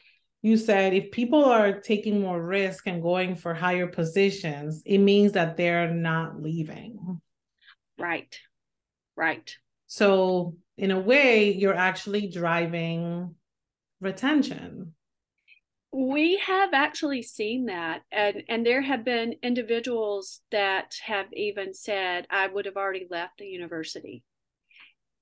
you 0.43 0.57
said 0.57 0.93
if 0.93 1.11
people 1.11 1.43
are 1.43 1.79
taking 1.79 2.21
more 2.21 2.39
risk 2.39 2.85
and 2.85 3.01
going 3.01 3.35
for 3.35 3.55
higher 3.55 3.87
positions, 3.87 4.83
it 4.85 4.99
means 4.99 5.31
that 5.31 5.57
they're 5.57 5.91
not 5.91 6.39
leaving. 6.39 7.21
Right. 7.97 8.37
Right. 9.15 9.55
So 9.87 10.57
in 10.77 10.91
a 10.91 10.99
way, 10.99 11.51
you're 11.51 11.73
actually 11.73 12.27
driving 12.27 13.33
retention 13.99 14.93
we 15.93 16.41
have 16.43 16.73
actually 16.73 17.21
seen 17.21 17.65
that 17.65 18.01
and 18.11 18.43
and 18.49 18.65
there 18.65 18.81
have 18.81 19.05
been 19.05 19.35
individuals 19.43 20.41
that 20.51 20.95
have 21.05 21.27
even 21.33 21.73
said 21.73 22.25
i 22.31 22.47
would 22.47 22.65
have 22.65 22.77
already 22.77 23.05
left 23.11 23.37
the 23.37 23.45
university 23.45 24.23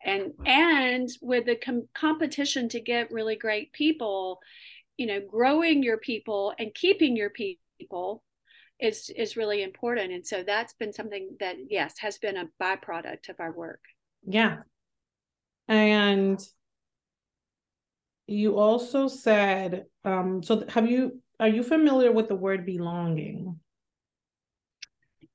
and 0.04 0.32
and 0.46 1.10
with 1.22 1.46
the 1.46 1.58
com- 1.58 1.90
competition 1.94 2.70
to 2.70 2.80
get 2.80 3.12
really 3.12 3.36
great 3.36 3.74
people 3.74 4.40
you 5.02 5.08
know 5.08 5.20
growing 5.20 5.82
your 5.82 5.98
people 5.98 6.54
and 6.60 6.72
keeping 6.76 7.18
your 7.18 7.32
people 7.32 8.24
is 8.80 9.10
is 9.18 9.36
really 9.36 9.64
important. 9.64 10.14
And 10.14 10.26
so 10.26 10.44
that's 10.44 10.74
been 10.74 10.94
something 10.94 11.38
that 11.40 11.56
yes 11.70 11.96
has 11.98 12.20
been 12.20 12.38
a 12.38 12.50
byproduct 12.62 13.30
of 13.30 13.38
our 13.40 13.52
work. 13.52 13.82
Yeah. 14.24 14.58
And 15.68 16.40
you 18.28 18.60
also 18.60 19.08
said 19.08 19.86
um, 20.06 20.44
so 20.44 20.66
have 20.70 20.88
you 20.88 21.20
are 21.40 21.48
you 21.48 21.64
familiar 21.64 22.12
with 22.12 22.28
the 22.28 22.36
word 22.36 22.64
belonging? 22.64 23.60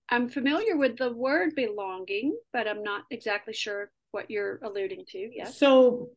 I'm 0.09 0.29
familiar 0.29 0.76
with 0.76 0.96
the 0.96 1.12
word 1.12 1.57
belonging 1.57 2.38
but 2.52 2.68
i'm 2.68 2.85
not 2.85 3.02
exactly 3.11 3.52
sure 3.52 3.90
what 4.12 4.31
you're 4.31 4.61
alluding 4.62 5.05
to. 5.09 5.18
Yes. 5.18 5.59
So 5.59 6.11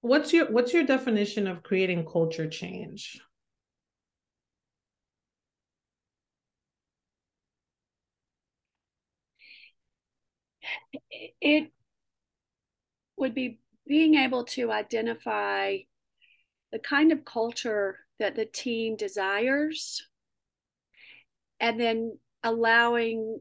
what's 0.00 0.32
your 0.32 0.50
what's 0.50 0.72
your 0.72 0.84
definition 0.84 1.46
of 1.46 1.62
creating 1.62 2.06
culture 2.06 2.48
change? 2.48 3.20
It 11.40 11.70
would 13.16 13.34
be 13.34 13.58
being 13.86 14.14
able 14.14 14.44
to 14.44 14.70
identify 14.72 15.78
the 16.72 16.78
kind 16.78 17.12
of 17.12 17.24
culture 17.24 17.98
that 18.18 18.36
the 18.36 18.46
team 18.46 18.96
desires 18.96 20.06
and 21.58 21.78
then 21.78 22.18
allowing 22.42 23.40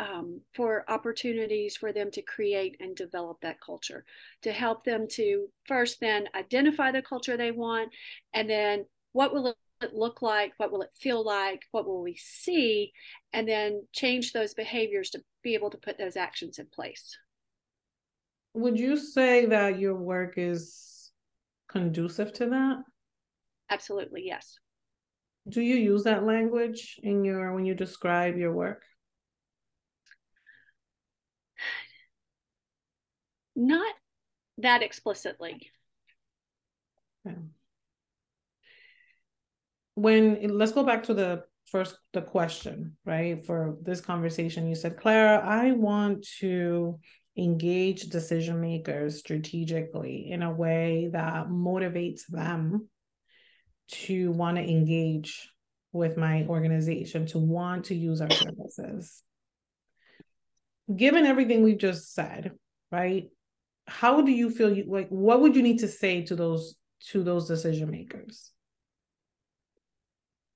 um, 0.00 0.40
for 0.54 0.84
opportunities 0.88 1.76
for 1.76 1.92
them 1.92 2.10
to 2.10 2.22
create 2.22 2.76
and 2.80 2.96
develop 2.96 3.38
that 3.42 3.60
culture 3.60 4.04
to 4.42 4.50
help 4.50 4.84
them 4.84 5.06
to 5.08 5.48
first 5.68 6.00
then 6.00 6.26
identify 6.34 6.90
the 6.90 7.02
culture 7.02 7.36
they 7.36 7.52
want 7.52 7.90
and 8.34 8.48
then 8.48 8.86
what 9.12 9.32
will 9.32 9.48
it 9.48 9.94
look 9.94 10.22
like 10.22 10.52
what 10.56 10.72
will 10.72 10.82
it 10.82 10.90
feel 10.94 11.24
like 11.24 11.62
what 11.70 11.86
will 11.86 12.02
we 12.02 12.16
see 12.16 12.92
and 13.32 13.48
then 13.48 13.86
change 13.92 14.32
those 14.32 14.54
behaviors 14.54 15.10
to 15.10 15.22
be 15.42 15.54
able 15.54 15.70
to 15.70 15.78
put 15.78 15.98
those 15.98 16.16
actions 16.16 16.58
in 16.58 16.66
place 16.66 17.16
would 18.54 18.78
you 18.78 18.96
say 18.96 19.46
that 19.46 19.78
your 19.78 19.94
work 19.94 20.34
is 20.36 21.12
conducive 21.68 22.32
to 22.34 22.46
that? 22.46 22.78
Absolutely, 23.70 24.22
yes. 24.26 24.58
Do 25.48 25.60
you 25.60 25.76
use 25.76 26.04
that 26.04 26.24
language 26.24 26.98
in 27.02 27.24
your 27.24 27.52
when 27.52 27.64
you 27.64 27.74
describe 27.74 28.36
your 28.36 28.52
work? 28.52 28.82
Not 33.60 33.94
that 34.56 34.82
explicitly. 34.82 35.70
Okay. 37.26 37.36
When 39.96 40.56
let's 40.56 40.72
go 40.72 40.82
back 40.82 41.02
to 41.04 41.14
the 41.14 41.44
first 41.66 41.98
the 42.14 42.22
question, 42.22 42.96
right? 43.04 43.44
For 43.44 43.76
this 43.82 44.00
conversation, 44.00 44.66
you 44.66 44.74
said, 44.74 44.96
Clara, 44.96 45.46
I 45.46 45.72
want 45.72 46.26
to 46.38 46.98
engage 47.36 48.04
decision 48.04 48.62
makers 48.62 49.18
strategically 49.18 50.30
in 50.30 50.42
a 50.42 50.50
way 50.50 51.10
that 51.12 51.48
motivates 51.48 52.22
them 52.30 52.88
to 53.88 54.32
want 54.32 54.56
to 54.56 54.62
engage 54.62 55.50
with 55.92 56.16
my 56.16 56.46
organization, 56.48 57.26
to 57.26 57.38
want 57.38 57.86
to 57.86 57.94
use 57.94 58.22
our 58.22 58.30
services. 58.30 59.22
Given 60.96 61.26
everything 61.26 61.62
we've 61.62 61.76
just 61.76 62.14
said, 62.14 62.52
right? 62.90 63.28
How 63.86 64.20
do 64.22 64.30
you 64.30 64.50
feel 64.50 64.72
you 64.72 64.84
like 64.88 65.08
what 65.08 65.40
would 65.40 65.56
you 65.56 65.62
need 65.62 65.80
to 65.80 65.88
say 65.88 66.22
to 66.22 66.36
those 66.36 66.76
to 67.08 67.22
those 67.22 67.48
decision 67.48 67.90
makers 67.90 68.52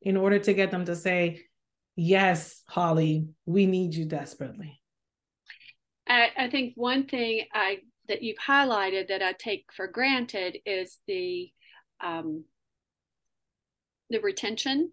in 0.02 0.16
order 0.16 0.38
to 0.38 0.52
get 0.52 0.70
them 0.70 0.84
to 0.84 0.94
say, 0.94 1.40
yes, 1.96 2.62
Holly, 2.68 3.28
we 3.46 3.66
need 3.66 3.94
you 3.94 4.04
desperately? 4.04 4.80
I, 6.06 6.28
I 6.36 6.50
think 6.50 6.74
one 6.76 7.06
thing 7.06 7.46
I 7.52 7.78
that 8.08 8.22
you've 8.22 8.38
highlighted 8.38 9.08
that 9.08 9.22
I 9.22 9.32
take 9.32 9.66
for 9.74 9.86
granted 9.86 10.58
is 10.66 10.98
the 11.06 11.50
um, 12.02 12.44
the 14.10 14.20
retention, 14.20 14.92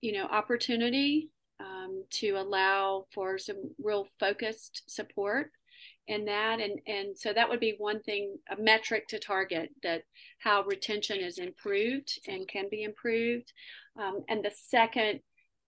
you 0.00 0.12
know, 0.12 0.24
opportunity 0.24 1.30
um, 1.58 2.04
to 2.10 2.32
allow 2.32 3.06
for 3.12 3.38
some 3.38 3.74
real 3.82 4.06
focused 4.20 4.82
support 4.86 5.50
in 6.08 6.24
that, 6.26 6.60
and 6.60 6.80
and 6.86 7.16
so 7.16 7.32
that 7.32 7.48
would 7.48 7.60
be 7.60 7.76
one 7.78 8.00
thing, 8.02 8.36
a 8.50 8.60
metric 8.60 9.08
to 9.08 9.18
target 9.18 9.70
that 9.82 10.02
how 10.38 10.62
retention 10.64 11.18
is 11.20 11.38
improved 11.38 12.18
and 12.26 12.48
can 12.48 12.66
be 12.70 12.82
improved, 12.82 13.52
um, 14.00 14.24
and 14.28 14.44
the 14.44 14.52
second 14.54 15.20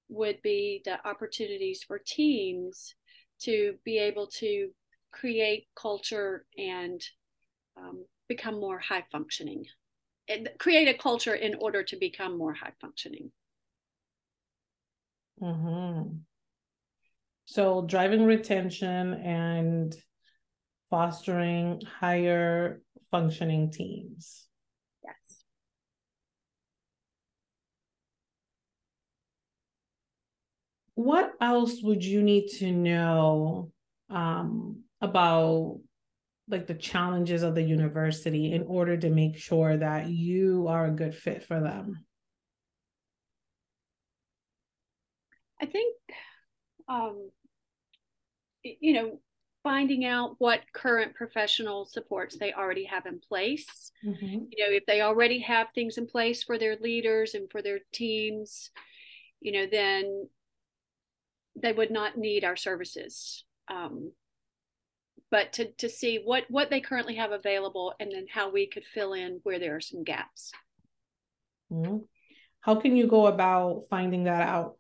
would 0.09 0.41
be 0.43 0.83
the 0.85 1.07
opportunities 1.07 1.83
for 1.83 1.99
teams 1.99 2.95
to 3.41 3.75
be 3.85 3.99
able 3.99 4.27
to 4.27 4.71
create 5.13 5.67
culture 5.77 6.45
and 6.59 7.01
um, 7.77 8.05
become 8.29 8.61
more 8.61 8.79
high 8.79 9.05
functioning 9.13 9.65
and 10.29 10.49
create 10.59 10.89
a 10.89 10.99
culture 10.99 11.35
in 11.35 11.55
order 11.55 11.83
to 11.83 11.97
become 11.97 12.37
more 12.37 12.55
high 12.55 12.73
functioning 12.81 13.31
mm-hmm. 15.41 16.17
so 17.45 17.83
driving 17.87 18.25
retention 18.25 19.15
and 19.15 19.97
fostering 20.95 21.83
higher 21.99 22.81
functioning 23.11 23.69
teams 23.69 24.47
Yes. 25.03 25.43
what 30.95 31.33
else 31.41 31.83
would 31.83 32.05
you 32.05 32.23
need 32.23 32.47
to 32.59 32.71
know 32.71 33.73
um, 34.09 34.85
about 35.01 35.81
like 36.47 36.69
the 36.69 36.75
challenges 36.75 37.43
of 37.43 37.57
the 37.57 37.63
university 37.63 38.53
in 38.53 38.63
order 38.63 38.97
to 38.97 39.11
make 39.11 39.37
sure 39.37 39.77
that 39.77 40.07
you 40.07 40.69
are 40.69 40.87
a 40.87 40.93
good 40.93 41.13
fit 41.13 41.43
for 41.43 41.59
them 41.59 42.05
i 45.61 45.67
think 45.67 45.97
um, 46.87 47.31
you 48.63 48.93
know 48.93 49.19
finding 49.65 50.05
out 50.05 50.37
what 50.39 50.61
current 50.73 51.15
professional 51.15 51.85
supports 51.85 52.37
they 52.39 52.53
already 52.53 52.85
have 52.85 53.07
in 53.07 53.19
place 53.19 53.91
mm-hmm. 54.05 54.25
you 54.27 54.59
know 54.59 54.71
if 54.71 54.87
they 54.87 55.01
already 55.01 55.41
have 55.41 55.67
things 55.75 55.99
in 55.99 56.07
place 56.07 56.45
for 56.45 56.59
their 56.59 56.77
leaders 56.77 57.35
and 57.35 57.51
for 57.51 57.61
their 57.63 57.81
teams 57.93 58.71
you 59.41 59.51
know 59.51 59.67
then 59.71 60.29
they 61.57 61.73
would 61.73 61.91
not 61.91 62.17
need 62.17 62.45
our 62.45 62.57
services. 62.57 63.45
Um, 63.69 64.13
but 65.31 65.53
to 65.55 65.73
to 65.73 65.89
see 65.89 66.21
what 66.23 66.45
what 66.49 66.71
they 66.71 66.81
currently 66.81 67.17
have 67.17 67.33
available 67.33 67.95
and 67.99 68.13
then 68.13 68.27
how 68.31 68.51
we 68.51 68.69
could 68.69 68.85
fill 68.85 69.15
in 69.15 69.41
where 69.43 69.59
there 69.59 69.77
are 69.77 69.81
some 69.81 70.05
gaps. 70.05 70.53
Mm-hmm. 71.73 71.99
How 72.61 72.77
can 72.77 72.97
you 72.97 73.07
go 73.07 73.27
about 73.27 73.85
finding 73.91 74.25
that 74.25 74.49
out? 74.49 74.77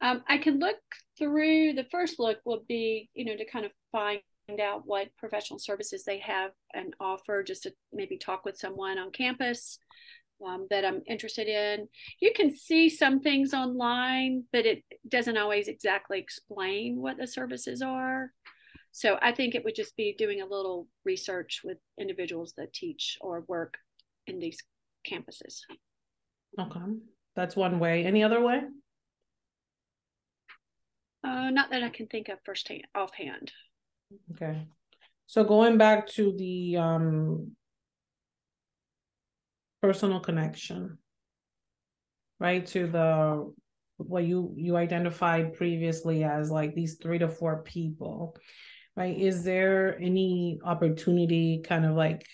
Um, 0.00 0.22
I 0.28 0.38
can 0.38 0.58
look 0.58 0.78
through 1.18 1.74
the 1.74 1.86
first 1.90 2.18
look 2.18 2.38
will 2.44 2.64
be, 2.68 3.10
you 3.14 3.24
know, 3.24 3.36
to 3.36 3.44
kind 3.44 3.66
of 3.66 3.72
find 3.92 4.20
out 4.62 4.82
what 4.86 5.14
professional 5.18 5.58
services 5.58 6.04
they 6.04 6.18
have 6.18 6.52
and 6.72 6.94
offer, 7.00 7.42
just 7.42 7.64
to 7.64 7.74
maybe 7.92 8.16
talk 8.16 8.44
with 8.44 8.56
someone 8.56 8.98
on 8.98 9.10
campus 9.10 9.78
um, 10.46 10.66
that 10.70 10.84
I'm 10.84 11.02
interested 11.06 11.48
in. 11.48 11.88
You 12.20 12.32
can 12.34 12.54
see 12.54 12.88
some 12.88 13.20
things 13.20 13.52
online, 13.52 14.44
but 14.52 14.66
it 14.66 14.84
doesn't 15.08 15.36
always 15.36 15.68
exactly 15.68 16.18
explain 16.18 16.96
what 17.00 17.18
the 17.18 17.26
services 17.26 17.82
are. 17.82 18.32
So 18.92 19.18
I 19.20 19.32
think 19.32 19.54
it 19.54 19.64
would 19.64 19.74
just 19.74 19.96
be 19.96 20.14
doing 20.16 20.40
a 20.40 20.46
little 20.46 20.88
research 21.04 21.60
with 21.62 21.78
individuals 22.00 22.54
that 22.56 22.72
teach 22.72 23.18
or 23.20 23.44
work 23.46 23.76
in 24.26 24.38
these 24.38 24.58
campuses. 25.08 25.60
Okay, 26.58 26.80
that's 27.36 27.54
one 27.54 27.78
way. 27.78 28.04
Any 28.04 28.24
other 28.24 28.42
way? 28.42 28.62
Uh, 31.24 31.50
not 31.50 31.70
that 31.70 31.82
I 31.82 31.88
can 31.88 32.06
think 32.06 32.28
of 32.28 32.38
first 32.44 32.68
hand, 32.68 32.86
offhand. 32.94 33.52
Okay. 34.32 34.66
So 35.26 35.44
going 35.44 35.76
back 35.76 36.06
to 36.12 36.32
the 36.36 36.76
um 36.76 37.52
personal 39.82 40.20
connection, 40.20 40.98
right? 42.40 42.64
To 42.66 42.86
the 42.86 43.52
what 43.98 44.24
you 44.24 44.54
you 44.56 44.76
identified 44.76 45.54
previously 45.54 46.24
as 46.24 46.50
like 46.50 46.74
these 46.74 46.96
three 47.02 47.18
to 47.18 47.28
four 47.28 47.62
people, 47.62 48.36
right? 48.96 49.18
Is 49.18 49.44
there 49.44 49.98
any 50.00 50.60
opportunity 50.64 51.60
kind 51.64 51.84
of 51.84 51.96
like 51.96 52.24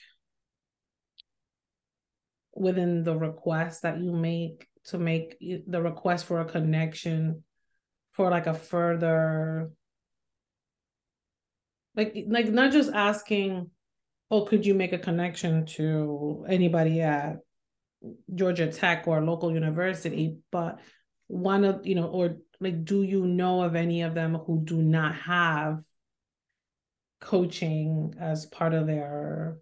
within 2.55 3.03
the 3.03 3.17
request 3.17 3.83
that 3.83 4.01
you 4.01 4.13
make 4.13 4.67
to 4.85 4.99
make 4.99 5.37
the 5.67 5.83
request 5.83 6.27
for 6.27 6.41
a 6.41 6.45
connection 6.45 7.43
for 8.15 8.31
like 8.31 8.47
a 8.47 8.55
further 8.55 9.71
like 11.97 12.25
like 12.29 12.49
not 12.49 12.73
just 12.73 12.93
asking 12.93 13.71
oh 14.31 14.45
could 14.45 14.65
you 14.65 14.75
make 14.75 14.93
a 14.93 14.99
connection 14.99 15.67
to 15.67 16.45
anybody 16.49 17.01
at 17.01 17.37
georgia 18.35 18.71
tech 18.71 19.07
or 19.07 19.21
local 19.21 19.53
university 19.53 20.37
but 20.51 20.79
one 21.27 21.65
of 21.65 21.87
you 21.87 21.95
know 21.95 22.07
or 22.07 22.37
like 22.61 22.85
do 22.85 23.03
you 23.03 23.27
know 23.27 23.63
of 23.63 23.75
any 23.75 24.03
of 24.03 24.15
them 24.15 24.35
who 24.35 24.63
do 24.65 24.81
not 24.81 25.15
have 25.15 25.83
coaching 27.21 28.15
as 28.21 28.47
part 28.47 28.75
of 28.75 28.87
their 28.87 29.57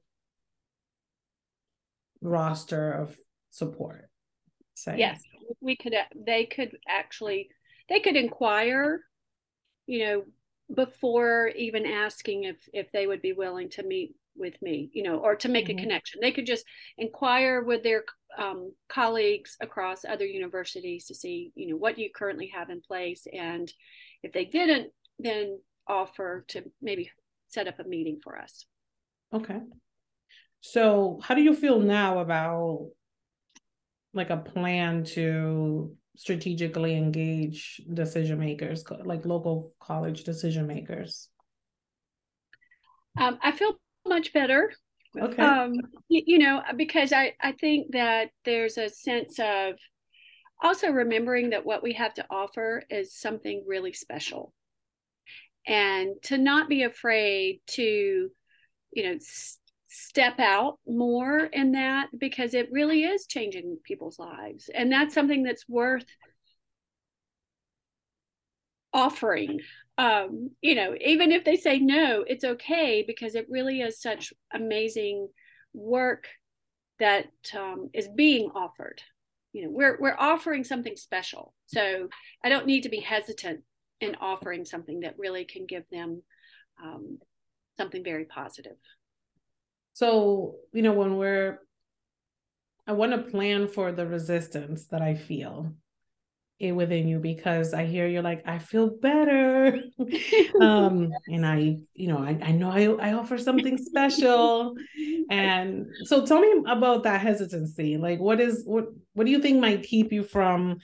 roster 2.21 2.93
of 2.93 3.17
support 3.51 4.11
say? 4.75 4.99
Yes 4.99 5.23
we 5.61 5.77
could 5.77 5.95
uh, 5.95 6.05
they 6.15 6.45
could 6.45 6.77
actually 6.88 7.49
they 7.93 8.01
could 8.01 8.17
inquire, 8.17 9.01
you 9.87 9.99
know, 9.99 10.25
before 10.75 11.49
even 11.49 11.85
asking 11.85 12.45
if 12.45 12.57
if 12.73 12.91
they 12.91 13.07
would 13.07 13.21
be 13.21 13.35
willing 13.35 13.69
to 13.69 13.83
meet 13.83 14.15
with 14.35 14.55
me, 14.63 14.91
you 14.95 15.03
know, 15.03 15.19
or 15.19 15.37
to 15.37 15.49
make 15.49 15.67
mm-hmm. 15.67 15.79
a 15.79 15.83
connection. 15.83 16.21
They 16.23 16.33
could 16.33 16.47
just 16.47 16.65
inquire 16.97 17.63
with 17.63 17.83
their 17.83 18.05
um, 18.39 18.73
colleagues 18.89 19.59
across 19.61 20.07
other 20.07 20.25
universities 20.25 21.05
to 21.07 21.15
see, 21.15 21.53
you 21.55 21.69
know, 21.69 21.77
what 21.77 21.99
you 21.99 22.09
currently 22.15 22.51
have 22.55 22.71
in 22.71 22.81
place, 22.81 23.27
and 23.31 23.71
if 24.23 24.33
they 24.33 24.47
didn't, 24.47 24.91
then 25.19 25.61
offer 25.87 26.47
to 26.49 26.63
maybe 26.81 27.11
set 27.49 27.69
up 27.69 27.79
a 27.79 27.85
meeting 27.85 28.21
for 28.25 28.39
us. 28.39 28.65
Okay. 29.35 29.61
So, 30.63 31.21
how 31.23 31.35
do 31.35 31.43
you 31.43 31.55
feel 31.55 31.79
now 31.79 32.21
about 32.21 32.89
like 34.15 34.31
a 34.31 34.39
plan 34.39 35.05
to 35.05 35.95
strategically 36.23 36.97
engage 36.97 37.81
decision 37.93 38.39
makers, 38.39 38.85
like 39.05 39.27
local 39.27 39.75
college 39.81 40.23
decision 40.23 40.69
makers? 40.69 41.29
Um, 43.19 43.41
I 43.43 43.51
feel 43.51 43.75
much 44.07 44.33
better. 44.33 44.73
Okay. 45.21 45.43
Um, 45.43 45.75
you, 46.09 46.23
you 46.25 46.39
know, 46.39 46.63
because 46.77 47.13
I, 47.13 47.35
I 47.41 47.53
think 47.53 47.91
that 47.91 48.31
there's 48.45 48.79
a 48.79 48.89
sense 48.89 49.41
of 49.41 49.75
also 50.63 50.91
remembering 50.91 51.51
that 51.51 51.67
what 51.67 51.83
we 51.83 51.95
have 51.95 52.15
to 52.15 52.27
offer 52.31 52.85
is 52.89 53.13
something 53.13 53.65
really 53.67 53.93
special. 53.93 54.55
And 55.67 56.15
to 56.23 56.39
not 56.39 56.69
be 56.69 56.85
afraid 56.85 57.63
to, 57.71 58.31
you 58.93 59.03
know, 59.03 59.19
step 59.95 60.41
out 60.41 60.79
more 60.87 61.39
in 61.39 61.73
that 61.73 62.09
because 62.19 62.55
it 62.55 62.73
really 62.73 63.05
is 63.05 63.27
changing 63.27 63.77
people's 63.85 64.19
lives. 64.19 64.71
And 64.75 64.91
that's 64.91 65.15
something 65.15 65.43
that's 65.43 65.69
worth 65.69 66.07
offering. 68.93 69.61
Um 69.99 70.51
you 70.63 70.75
know 70.75 70.95
even 70.99 71.33
if 71.33 71.45
they 71.45 71.57
say 71.57 71.79
no 71.79 72.25
it's 72.27 72.45
okay 72.45 73.05
because 73.07 73.35
it 73.35 73.47
really 73.51 73.83
is 73.83 74.01
such 74.01 74.33
amazing 74.53 75.29
work 75.75 76.29
that 76.99 77.27
um, 77.55 77.91
is 77.93 78.09
being 78.09 78.51
offered. 78.55 79.03
You 79.53 79.65
know 79.65 79.71
we're 79.71 79.99
we're 80.01 80.17
offering 80.19 80.65
something 80.65 80.97
special. 80.97 81.53
So 81.67 82.09
i 82.45 82.49
don't 82.49 82.67
need 82.67 82.83
to 82.85 82.89
be 82.89 83.01
hesitant 83.01 83.61
in 84.01 84.15
offering 84.17 84.65
something 84.65 85.01
that 85.01 85.19
really 85.19 85.45
can 85.45 85.67
give 85.67 85.85
them 85.93 86.23
um, 86.83 87.19
something 87.79 88.03
very 88.03 88.25
positive 88.25 88.77
so, 89.93 90.57
you 90.73 90.83
know, 90.83 90.93
when 90.93 91.17
we're, 91.17 91.59
I 92.87 92.93
want 92.93 93.13
to 93.13 93.31
plan 93.31 93.69
for 93.69 93.93
the 93.93 94.07
resistance 94.07 94.87
that 94.87 95.03
I 95.03 95.15
feel 95.15 95.73
it 96.63 96.73
within 96.73 97.09
you 97.09 97.19
because 97.19 97.75
I 97.75 97.87
hear 97.87 98.07
you're 98.07 98.23
like, 98.23 98.43
I 98.47 98.59
feel 98.59 98.89
better. 98.89 99.81
um, 100.61 101.11
and 101.27 101.45
I, 101.45 101.79
you 101.95 102.07
know, 102.07 102.19
I, 102.19 102.39
I 102.41 102.53
know 102.53 102.71
I, 102.71 103.11
I 103.11 103.13
offer 103.15 103.37
something 103.37 103.77
special. 103.79 104.75
And 105.31 105.87
so 106.05 106.27
tell 106.27 106.41
me 106.41 106.63
about 106.67 107.05
that 107.05 107.23
hesitancy. 107.23 107.97
Like 107.97 108.21
what 108.21 108.39
is 108.39 108.65
what 108.67 108.89
what 109.15 109.25
do 109.25 109.31
you 109.31 109.41
think 109.41 109.61
might 109.61 109.83
keep 109.83 110.13
you 110.13 110.25
from 110.25 110.79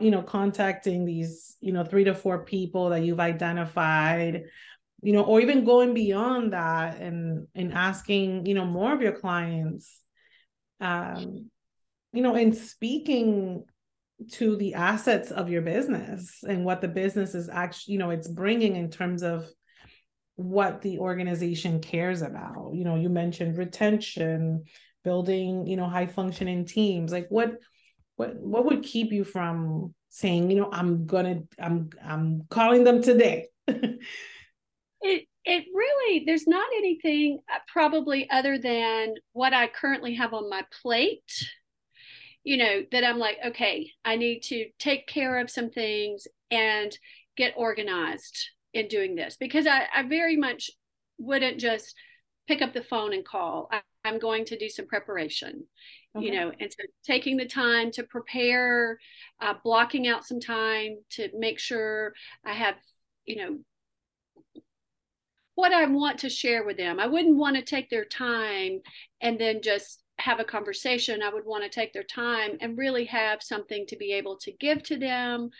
you 0.00 0.10
know 0.10 0.22
contacting 0.22 1.06
these, 1.06 1.56
you 1.60 1.72
know, 1.72 1.84
three 1.84 2.04
to 2.04 2.14
four 2.14 2.44
people 2.44 2.90
that 2.90 3.02
you've 3.02 3.20
identified 3.20 4.44
you 5.02 5.12
know 5.12 5.24
or 5.24 5.40
even 5.40 5.64
going 5.64 5.94
beyond 5.94 6.52
that 6.52 7.00
and 7.00 7.46
and 7.54 7.72
asking 7.72 8.46
you 8.46 8.54
know 8.54 8.64
more 8.64 8.92
of 8.92 9.00
your 9.00 9.12
clients 9.12 10.00
um 10.80 11.50
you 12.12 12.22
know 12.22 12.34
and 12.34 12.56
speaking 12.56 13.64
to 14.32 14.56
the 14.56 14.74
assets 14.74 15.30
of 15.30 15.48
your 15.48 15.62
business 15.62 16.42
and 16.48 16.64
what 16.64 16.80
the 16.80 16.88
business 16.88 17.34
is 17.34 17.48
actually 17.48 17.92
you 17.92 17.98
know 17.98 18.10
it's 18.10 18.28
bringing 18.28 18.74
in 18.74 18.90
terms 18.90 19.22
of 19.22 19.46
what 20.38 20.82
the 20.82 21.00
organization 21.00 21.80
cares 21.80 22.22
about. 22.22 22.70
You 22.72 22.84
know 22.84 22.94
you 22.94 23.08
mentioned 23.08 23.58
retention 23.58 24.64
building 25.02 25.66
you 25.66 25.76
know 25.76 25.88
high 25.88 26.06
functioning 26.06 26.64
teams. 26.64 27.10
Like 27.10 27.26
what 27.28 27.56
what 28.18 28.36
what 28.36 28.64
would 28.64 28.82
keep 28.82 29.12
you 29.12 29.24
from 29.24 29.94
saying 30.10 30.50
you 30.50 30.56
know 30.56 30.70
i'm 30.72 31.06
gonna 31.06 31.40
i'm 31.60 31.90
i'm 32.02 32.42
calling 32.48 32.82
them 32.82 33.02
today 33.02 33.46
It 35.00 35.26
it 35.44 35.64
really 35.74 36.24
there's 36.26 36.46
not 36.46 36.68
anything 36.76 37.40
uh, 37.52 37.58
probably 37.72 38.28
other 38.30 38.58
than 38.58 39.14
what 39.32 39.54
I 39.54 39.68
currently 39.68 40.14
have 40.14 40.34
on 40.34 40.50
my 40.50 40.64
plate. 40.82 41.48
You 42.44 42.56
know, 42.56 42.82
that 42.92 43.04
I'm 43.04 43.18
like, 43.18 43.36
okay, 43.44 43.90
I 44.04 44.16
need 44.16 44.40
to 44.44 44.68
take 44.78 45.06
care 45.06 45.38
of 45.38 45.50
some 45.50 45.70
things 45.70 46.26
and 46.50 46.96
get 47.36 47.54
organized 47.56 48.50
in 48.72 48.88
doing 48.88 49.14
this 49.14 49.36
because 49.38 49.66
I, 49.66 49.86
I 49.94 50.02
very 50.02 50.36
much 50.36 50.70
wouldn't 51.18 51.58
just 51.58 51.94
pick 52.46 52.62
up 52.62 52.72
the 52.72 52.82
phone 52.82 53.12
and 53.12 53.24
call. 53.24 53.68
I, 53.70 53.80
am 54.04 54.18
going 54.18 54.46
to 54.46 54.58
do 54.58 54.70
some 54.70 54.86
preparation, 54.86 55.64
okay. 56.16 56.24
you 56.24 56.32
know, 56.32 56.50
and 56.58 56.72
so 56.72 56.84
taking 57.04 57.36
the 57.36 57.46
time 57.46 57.90
to 57.92 58.02
prepare, 58.04 58.98
uh, 59.40 59.54
blocking 59.62 60.08
out 60.08 60.24
some 60.24 60.40
time 60.40 60.96
to 61.10 61.28
make 61.36 61.58
sure 61.58 62.14
I 62.44 62.54
have, 62.54 62.76
you 63.26 63.36
know, 63.36 63.58
what 65.58 65.72
I 65.72 65.86
want 65.86 66.20
to 66.20 66.30
share 66.30 66.62
with 66.62 66.76
them. 66.76 67.00
I 67.00 67.08
wouldn't 67.08 67.36
want 67.36 67.56
to 67.56 67.62
take 67.62 67.90
their 67.90 68.04
time 68.04 68.80
and 69.20 69.40
then 69.40 69.60
just 69.60 70.04
have 70.20 70.38
a 70.38 70.44
conversation. 70.44 71.20
I 71.20 71.34
would 71.34 71.44
want 71.44 71.64
to 71.64 71.68
take 71.68 71.92
their 71.92 72.04
time 72.04 72.58
and 72.60 72.78
really 72.78 73.06
have 73.06 73.42
something 73.42 73.84
to 73.88 73.96
be 73.96 74.12
able 74.12 74.36
to 74.36 74.52
give 74.52 74.84
to 74.84 74.96
them 74.96 75.50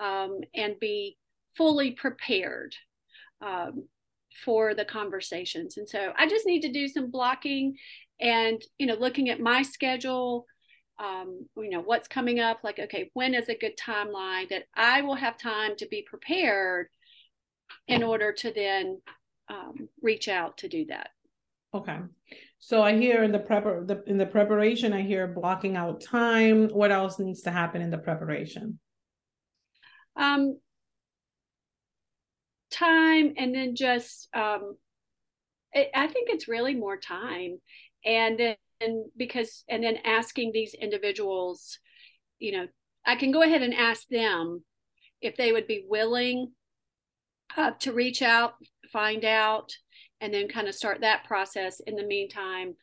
um, 0.00 0.40
and 0.56 0.74
be 0.80 1.18
fully 1.56 1.92
prepared 1.92 2.74
um, 3.40 3.84
for 4.44 4.74
the 4.74 4.84
conversations. 4.84 5.76
And 5.76 5.88
so 5.88 6.12
I 6.18 6.26
just 6.26 6.46
need 6.46 6.62
to 6.62 6.72
do 6.72 6.88
some 6.88 7.12
blocking 7.12 7.76
and, 8.20 8.60
you 8.76 8.88
know, 8.88 8.96
looking 8.96 9.30
at 9.30 9.38
my 9.38 9.62
schedule. 9.62 10.46
Um, 10.98 11.46
you 11.56 11.70
know 11.70 11.80
what's 11.80 12.06
coming 12.06 12.38
up 12.38 12.60
like 12.62 12.78
okay 12.78 13.10
when 13.14 13.34
is 13.34 13.48
a 13.48 13.58
good 13.58 13.76
timeline 13.76 14.48
that 14.50 14.66
i 14.76 15.00
will 15.00 15.16
have 15.16 15.36
time 15.36 15.74
to 15.78 15.88
be 15.88 16.06
prepared 16.08 16.86
in 17.88 18.04
order 18.04 18.32
to 18.32 18.52
then 18.52 19.00
um, 19.48 19.88
reach 20.02 20.28
out 20.28 20.58
to 20.58 20.68
do 20.68 20.86
that. 20.86 21.10
Okay. 21.74 21.98
So 22.60 22.82
I 22.82 22.96
hear 22.96 23.24
in 23.24 23.32
the 23.32 23.38
prep 23.38 23.64
the, 23.64 24.02
in 24.06 24.16
the 24.16 24.26
preparation, 24.26 24.92
I 24.92 25.02
hear 25.02 25.26
blocking 25.26 25.76
out 25.76 26.00
time. 26.00 26.68
What 26.68 26.92
else 26.92 27.18
needs 27.18 27.42
to 27.42 27.50
happen 27.50 27.82
in 27.82 27.90
the 27.90 27.98
preparation? 27.98 28.78
Um, 30.16 30.58
time 32.70 33.34
and 33.36 33.54
then 33.54 33.74
just 33.74 34.28
um, 34.34 34.76
it, 35.72 35.90
I 35.94 36.06
think 36.06 36.30
it's 36.30 36.48
really 36.48 36.74
more 36.74 36.96
time, 36.96 37.58
and 38.04 38.38
then 38.38 38.56
and 38.80 39.06
because 39.16 39.64
and 39.68 39.82
then 39.82 39.98
asking 40.04 40.52
these 40.52 40.74
individuals, 40.74 41.78
you 42.38 42.52
know, 42.52 42.66
I 43.04 43.16
can 43.16 43.32
go 43.32 43.42
ahead 43.42 43.62
and 43.62 43.74
ask 43.74 44.06
them 44.08 44.62
if 45.20 45.36
they 45.36 45.52
would 45.52 45.66
be 45.66 45.84
willing 45.88 46.52
uh, 47.56 47.72
to 47.80 47.92
reach 47.92 48.22
out, 48.22 48.54
find 48.92 49.24
out, 49.24 49.72
and 50.20 50.32
then 50.32 50.48
kind 50.48 50.68
of 50.68 50.74
start 50.74 51.00
that 51.00 51.24
process. 51.24 51.80
In 51.86 51.96
the 51.96 52.06
meantime, 52.06 52.74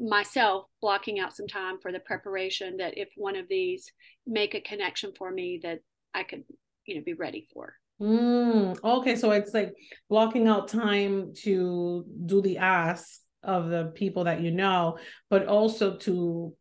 myself 0.00 0.66
blocking 0.80 1.18
out 1.18 1.34
some 1.34 1.46
time 1.46 1.78
for 1.80 1.92
the 1.92 2.00
preparation 2.00 2.76
that 2.78 2.98
if 2.98 3.08
one 3.16 3.36
of 3.36 3.48
these 3.48 3.90
make 4.26 4.54
a 4.54 4.60
connection 4.60 5.12
for 5.16 5.30
me 5.30 5.60
that 5.62 5.80
I 6.14 6.24
could, 6.24 6.44
you 6.86 6.96
know, 6.96 7.02
be 7.04 7.14
ready 7.14 7.46
for. 7.52 7.74
Mm, 8.00 8.78
okay, 8.82 9.16
so 9.16 9.30
it's 9.30 9.54
like 9.54 9.74
blocking 10.08 10.48
out 10.48 10.68
time 10.68 11.32
to 11.42 12.04
do 12.26 12.42
the 12.42 12.58
ask 12.58 13.20
of 13.42 13.70
the 13.70 13.92
people 13.94 14.24
that 14.24 14.40
you 14.40 14.50
know, 14.50 14.98
but 15.30 15.46
also 15.46 15.96
to 15.98 16.54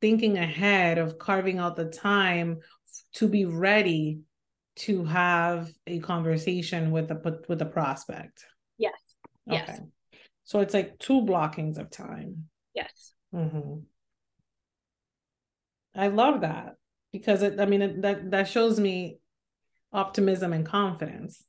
thinking 0.00 0.38
ahead 0.38 0.98
of 0.98 1.18
carving 1.18 1.58
out 1.58 1.76
the 1.76 1.84
time 1.84 2.58
to 3.14 3.28
be 3.28 3.44
ready 3.44 4.20
to 4.80 5.04
have 5.04 5.70
a 5.86 5.98
conversation 6.00 6.90
with 6.90 7.08
the 7.08 7.42
with 7.48 7.58
the 7.58 7.66
prospect. 7.66 8.44
Yes. 8.78 8.94
Okay. 9.48 9.64
Yes. 9.66 9.80
So 10.44 10.60
it's 10.60 10.74
like 10.74 10.98
two 10.98 11.22
blockings 11.22 11.78
of 11.78 11.90
time. 11.90 12.46
Yes. 12.74 13.12
Mm-hmm. 13.34 13.80
I 15.94 16.08
love 16.08 16.42
that 16.42 16.76
because 17.12 17.42
it. 17.42 17.60
I 17.60 17.66
mean, 17.66 17.82
it, 17.82 18.02
that 18.02 18.30
that 18.30 18.48
shows 18.48 18.80
me 18.80 19.18
optimism 19.92 20.52
and 20.52 20.64
confidence. 20.64 21.44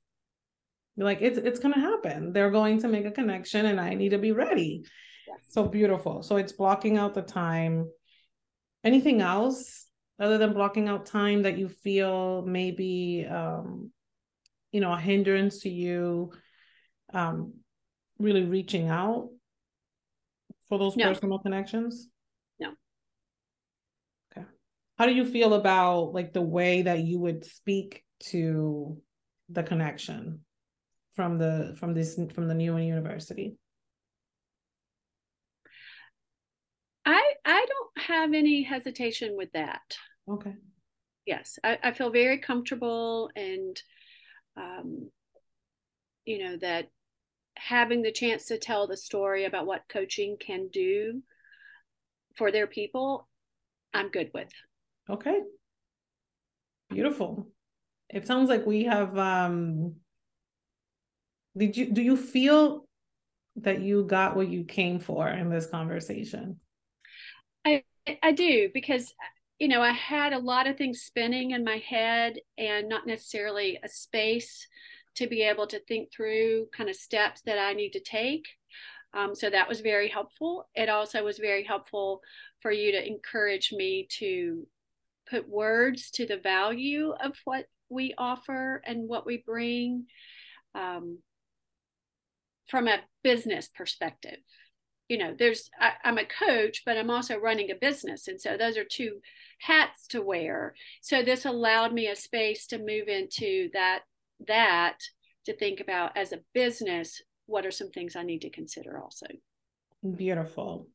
You're 0.95 1.05
like 1.05 1.21
it's 1.21 1.38
it's 1.38 1.59
gonna 1.59 1.79
happen. 1.79 2.34
They're 2.34 2.51
going 2.51 2.82
to 2.82 2.88
make 2.88 3.05
a 3.05 3.11
connection, 3.11 3.65
and 3.65 3.79
I 3.79 3.93
need 3.93 4.09
to 4.09 4.17
be 4.17 4.34
ready. 4.34 4.84
Yes. 5.27 5.39
So 5.49 5.67
beautiful. 5.67 6.23
So 6.23 6.38
it's 6.38 6.51
blocking 6.51 6.97
out 6.97 7.13
the 7.13 7.21
time. 7.21 7.89
Anything 8.84 9.21
else 9.21 9.88
other 10.22 10.38
than 10.38 10.53
blocking 10.53 10.88
out 10.88 11.07
time 11.07 11.41
that 11.41 11.57
you 11.57 11.67
feel 11.67 12.43
maybe 12.43 13.26
um, 13.30 13.91
you 14.72 14.80
know 14.80 14.93
a 14.93 14.99
hindrance 14.99 15.61
to 15.61 15.69
you 15.69 16.32
um, 17.11 17.53
really 18.19 18.43
reaching 18.43 18.88
out 18.88 19.30
for 20.69 20.78
those 20.78 20.95
no. 20.95 21.09
personal 21.09 21.39
connections? 21.39 22.07
No. 22.59 22.69
Okay. 24.32 24.45
How 24.97 25.07
do 25.07 25.13
you 25.13 25.26
feel 25.26 25.55
about 25.55 26.13
like 26.13 26.34
the 26.34 26.41
way 26.41 26.84
that 26.84 26.99
you 26.99 27.19
would 27.19 27.43
speak 27.43 28.03
to 28.26 29.01
the 29.49 29.63
connection 29.63 30.41
from 31.15 31.39
the 31.39 31.76
from 31.80 31.95
this 31.95 32.17
from 32.34 32.47
the 32.47 32.53
new 32.53 32.78
university? 32.78 33.57
I 37.03 37.34
i 37.43 37.65
don't 37.67 38.05
have 38.05 38.34
any 38.34 38.61
hesitation 38.61 39.36
with 39.36 39.51
that 39.53 39.82
Okay. 40.32 40.55
Yes, 41.25 41.59
I, 41.63 41.77
I 41.84 41.91
feel 41.91 42.09
very 42.09 42.38
comfortable 42.39 43.29
and, 43.36 43.82
um, 44.57 45.11
you 46.25 46.39
know, 46.39 46.57
that 46.57 46.89
having 47.57 48.01
the 48.01 48.11
chance 48.11 48.45
to 48.45 48.57
tell 48.57 48.88
the 48.88 48.97
story 48.97 49.45
about 49.45 49.65
what 49.65 49.84
coaching 49.89 50.38
can 50.39 50.69
do 50.71 51.21
for 52.38 52.51
their 52.51 52.67
people, 52.67 53.27
I'm 53.93 54.09
good 54.09 54.32
with. 54.34 54.51
Okay. 55.09 55.41
Beautiful. 56.89 57.47
It 58.09 58.25
sounds 58.25 58.49
like 58.49 58.65
we 58.65 58.84
have 58.86 59.17
um 59.17 59.95
did 61.55 61.75
you 61.75 61.91
do 61.91 62.01
you 62.01 62.15
feel 62.15 62.86
that 63.57 63.82
you 63.82 64.05
got 64.05 64.36
what 64.36 64.47
you 64.47 64.63
came 64.63 64.99
for 64.99 65.27
in 65.27 65.49
this 65.49 65.65
conversation? 65.65 66.59
I 67.65 67.84
I 68.23 68.32
do 68.32 68.69
because 68.73 69.13
you 69.62 69.68
know, 69.68 69.84
I 69.84 69.91
had 69.91 70.34
a 70.34 70.39
lot 70.39 70.66
of 70.66 70.76
things 70.76 71.01
spinning 71.01 71.51
in 71.51 71.64
my 71.64 71.78
head 71.88 72.39
and 72.57 72.89
not 72.89 73.05
necessarily 73.05 73.78
a 73.84 73.88
space 73.88 74.68
to 75.18 75.28
be 75.28 75.43
able 75.43 75.68
to 75.68 75.80
think 75.80 76.12
through 76.12 76.66
kind 76.76 76.89
of 76.89 76.95
steps 76.95 77.41
that 77.45 77.59
I 77.59 77.74
need 77.74 77.91
to 77.91 77.99
take. 77.99 78.47
Um, 79.14 79.36
so 79.36 79.51
that 79.51 79.70
was 79.70 79.82
very 79.82 80.07
helpful. 80.07 80.68
It 80.74 80.89
also 80.89 81.24
was 81.24 81.38
very 81.38 81.64
helpful 81.64 82.22
for 82.59 82.72
you 82.72 82.91
to 82.91 83.07
encourage 83.07 83.72
me 83.72 84.07
to 84.18 84.66
put 85.30 85.47
words 85.47 86.09
to 86.16 86.26
the 86.26 86.38
value 86.38 87.14
of 87.24 87.36
what 87.45 87.66
we 87.88 88.16
offer 88.18 88.82
and 88.84 89.07
what 89.07 89.28
we 89.28 89.43
bring 89.45 90.07
um, 90.74 91.20
from 92.68 92.88
a 92.88 92.97
business 93.24 93.68
perspective. 93.68 94.39
You 95.12 95.18
know, 95.18 95.36
there's, 95.38 95.70
I, 95.78 95.91
I'm 96.05 96.18
a 96.18 96.24
coach, 96.26 96.84
but 96.86 96.97
I'm 96.97 97.09
also 97.09 97.36
running 97.38 97.70
a 97.70 97.76
business. 97.76 98.30
And 98.30 98.39
so 98.39 98.55
those 98.55 98.78
are 98.78 98.86
two 98.86 99.20
hats 99.59 100.07
to 100.07 100.22
wear. 100.22 100.74
So 101.01 101.22
this 101.22 101.43
allowed 101.43 101.91
me 101.93 102.07
a 102.07 102.16
space 102.16 102.66
to 102.68 102.78
move 102.78 103.09
into 103.09 103.70
that 103.74 104.03
that 104.47 104.99
to 105.47 105.55
think 105.57 105.82
about 105.82 106.16
as 106.16 106.32
a 106.32 106.39
business 106.53 107.22
what 107.45 107.66
are 107.66 107.72
some 107.72 107.89
things 107.89 108.16
I 108.16 108.24
need 108.24 108.41
to 108.43 108.49
consider 108.49 109.01
also. 109.01 109.28
Beautiful. 110.16 110.88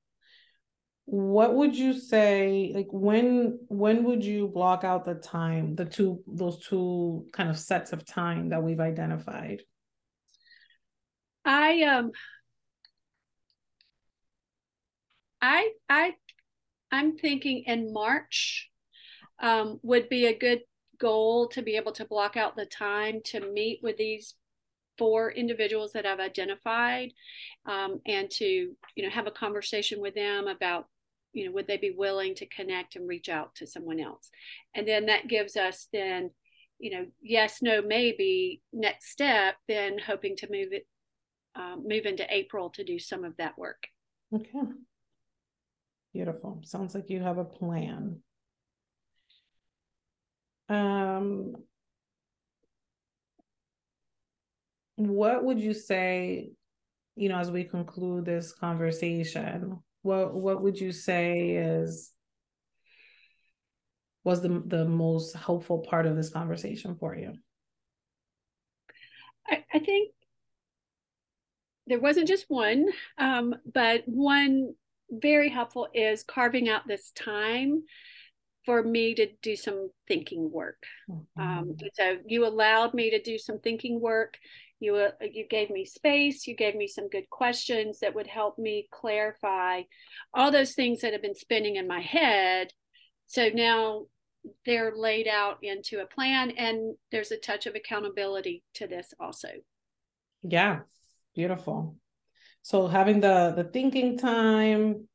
What 1.05 1.55
would 1.55 1.77
you 1.77 1.93
say 1.93 2.73
like 2.75 2.89
when 2.91 3.59
when 3.69 4.03
would 4.05 4.25
you 4.25 4.49
block 4.49 4.83
out 4.83 5.05
the 5.05 5.17
time, 5.17 5.77
the 5.77 5.85
two 5.85 6.23
those 6.27 6.59
two 6.67 7.27
kind 7.35 7.51
of 7.51 7.59
sets 7.59 7.93
of 7.93 8.07
time 8.07 8.49
that 8.49 8.63
we've 8.63 8.81
identified? 8.81 9.61
I 11.45 11.83
um 11.83 12.13
I 15.41 15.71
I 15.89 16.15
I'm 16.91 17.17
thinking 17.17 17.65
in 17.67 17.93
March 17.93 18.71
um, 19.41 19.81
would 19.83 20.09
be 20.09 20.27
a 20.27 20.39
good 20.39 20.63
goal 20.99 21.49
to 21.49 21.63
be 21.63 21.77
able 21.77 21.93
to 21.93 22.07
block 22.07 22.37
out 22.37 22.57
the 22.57 22.67
time 22.67 23.21
to 23.23 23.53
meet 23.53 23.81
with 23.83 23.97
these 23.97 24.35
four 24.97 25.31
individuals 25.31 25.93
that 25.93 26.07
I've 26.07 26.21
identified 26.21 27.13
um, 27.67 28.01
and 28.07 28.31
to 28.31 28.45
you 28.45 29.03
know 29.03 29.11
have 29.11 29.27
a 29.27 29.33
conversation 29.33 30.01
with 30.01 30.15
them 30.15 30.49
about 30.49 30.87
you 31.33 31.45
know 31.45 31.53
would 31.53 31.67
they 31.67 31.77
be 31.77 31.91
willing 31.91 32.35
to 32.37 32.47
connect 32.47 32.97
and 32.97 33.09
reach 33.09 33.29
out 33.29 33.55
to 33.57 33.67
someone 33.67 34.01
else? 34.01 34.31
And 34.75 34.89
then 34.89 35.07
that 35.07 35.29
gives 35.29 35.57
us 35.57 35.89
then 35.93 36.31
you 36.79 36.91
know 36.91 37.07
yes 37.23 37.59
no 37.63 37.83
maybe 37.83 38.63
next 38.73 39.11
step 39.11 39.57
then 39.69 39.99
hoping 39.99 40.37
to 40.37 40.51
move 40.51 40.73
it 40.73 40.87
um, 41.55 41.85
move 41.87 42.05
into 42.05 42.27
April 42.35 42.69
to 42.71 42.85
do 42.85 42.99
some 42.99 43.25
of 43.25 43.37
that 43.37 43.59
work. 43.59 43.89
Okay 44.35 44.61
Beautiful. 46.17 46.63
Sounds 46.65 46.95
like 46.95 47.11
you 47.11 47.21
have 47.21 47.37
a 47.37 47.45
plan. 47.45 48.23
Um, 50.71 51.57
what 54.95 55.45
would 55.45 55.61
you 55.61 55.75
say, 55.75 56.53
you 57.17 57.29
know, 57.29 57.37
as 57.37 57.51
we 57.51 57.65
conclude 57.65 58.25
this 58.25 58.55
conversation, 58.55 59.83
what 60.01 60.33
what 60.33 60.63
would 60.63 60.81
you 60.81 60.91
say 60.91 61.51
is 61.51 62.13
was 64.25 64.41
the 64.41 64.63
the 64.67 64.87
most 64.87 65.37
helpful 65.37 65.81
part 65.81 66.07
of 66.07 66.17
this 66.17 66.31
conversation 66.31 66.97
for 66.97 67.15
you? 67.15 67.35
I, 69.47 69.67
I 69.71 69.81
think 69.81 70.13
there 71.87 72.01
wasn't 72.01 72.27
just 72.27 72.47
one, 72.49 72.87
um, 73.19 73.55
but 73.71 74.05
one 74.07 74.73
very 75.11 75.49
helpful 75.49 75.89
is 75.95 76.23
carving 76.23 76.69
out 76.69 76.87
this 76.87 77.11
time 77.13 77.85
for 78.65 78.83
me 78.83 79.15
to 79.15 79.29
do 79.43 79.57
some 79.57 79.91
thinking 80.09 80.51
work. 80.51 80.83
Mm-hmm. 81.09 81.41
Um, 81.41 81.77
so 81.95 82.17
you 82.27 82.47
allowed 82.47 82.95
me 82.95 83.11
to 83.11 83.23
do 83.23 83.39
some 83.39 83.61
thinking 83.61 84.01
work. 84.01 84.37
You 84.81 84.97
uh, 84.97 85.11
you 85.21 85.47
gave 85.49 85.71
me 85.71 85.87
space. 85.87 86.47
You 86.47 86.55
gave 86.55 86.75
me 86.75 86.89
some 86.89 87.09
good 87.09 87.31
questions 87.31 88.01
that 88.01 88.15
would 88.15 88.27
help 88.27 88.59
me 88.59 88.89
clarify 88.93 89.83
all 90.35 90.51
those 90.51 90.73
things 90.73 91.01
that 91.01 91.13
have 91.13 91.23
been 91.23 91.37
spinning 91.37 91.77
in 91.77 91.89
my 91.89 92.01
head. 92.01 92.73
So 93.29 93.49
now 93.49 94.07
they're 94.65 94.95
laid 94.95 95.29
out 95.29 95.59
into 95.63 96.01
a 96.01 96.07
plan, 96.07 96.51
and 96.53 96.97
there's 97.11 97.33
a 97.33 97.39
touch 97.39 97.67
of 97.67 97.75
accountability 97.75 98.63
to 98.75 98.87
this 98.87 99.15
also. 99.19 99.49
Yeah, 100.43 100.81
beautiful 101.35 101.97
so 102.67 102.89
having 102.89 103.21
the 103.21 103.53
the 103.57 103.63
thinking 103.63 104.19
time 104.19 105.07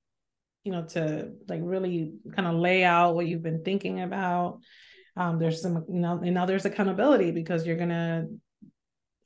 you 0.63 0.71
know 0.71 0.83
to 0.85 1.31
like 1.49 1.59
really 1.61 2.13
kind 2.35 2.47
of 2.47 2.55
lay 2.55 2.83
out 2.83 3.13
what 3.15 3.27
you've 3.27 3.43
been 3.43 3.63
thinking 3.63 4.01
about 4.01 4.59
um 5.17 5.37
there's 5.37 5.61
some 5.61 5.83
you 5.89 5.99
know 5.99 6.21
and 6.23 6.33
now 6.33 6.45
there's 6.45 6.65
accountability 6.65 7.31
because 7.31 7.65
you're 7.65 7.75
gonna 7.75 8.25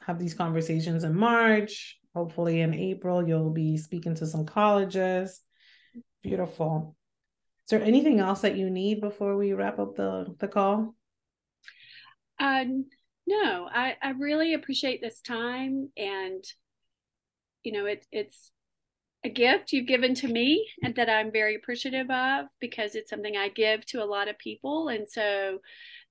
have 0.06 0.20
these 0.20 0.34
conversations 0.34 1.04
in 1.04 1.16
March. 1.16 1.98
Hopefully, 2.14 2.62
in 2.62 2.74
April, 2.74 3.28
you'll 3.28 3.52
be 3.52 3.78
speaking 3.78 4.16
to 4.16 4.26
some 4.26 4.46
colleges. 4.46 5.42
Beautiful. 6.22 6.96
Is 7.66 7.72
there 7.72 7.82
anything 7.82 8.20
else 8.20 8.42
that 8.42 8.56
you 8.56 8.70
need 8.70 9.02
before 9.02 9.36
we 9.36 9.54
wrap 9.54 9.80
up 9.80 9.96
the, 9.96 10.36
the 10.40 10.48
call? 10.48 10.96
Um, 12.40 12.86
no, 13.26 13.68
I, 13.72 13.96
I 14.02 14.12
really 14.12 14.54
appreciate 14.54 15.02
this 15.02 15.20
time 15.22 15.90
and 15.98 16.44
you 17.66 17.72
know 17.72 17.86
it 17.86 18.06
it's 18.12 18.52
a 19.26 19.30
gift 19.30 19.74
you've 19.74 19.88
given 19.88 20.14
to 20.14 20.28
me 20.28 20.68
and 20.84 20.94
that 20.96 21.10
I'm 21.10 21.32
very 21.32 21.56
appreciative 21.56 22.12
of 22.12 22.46
because 22.62 22.94
it's 22.94 23.10
something 23.10 23.36
I 23.36 23.50
give 23.50 23.84
to 23.88 24.04
a 24.04 24.06
lot 24.06 24.28
of 24.28 24.38
people. 24.38 24.90
And 24.90 25.10
so 25.10 25.62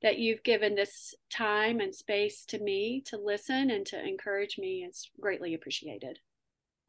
that 0.03 0.19
you've 0.19 0.43
given 0.43 0.75
this 0.75 1.15
time 1.33 1.79
and 1.79 1.95
space 1.95 2.45
to 2.47 2.59
me 2.59 3.05
to 3.07 3.17
listen 3.17 3.71
and 3.71 3.87
to 3.87 4.05
encourage 4.05 4.59
me 4.59 4.85
is 4.85 5.11
greatly 5.21 5.55
appreciated. 5.55 6.19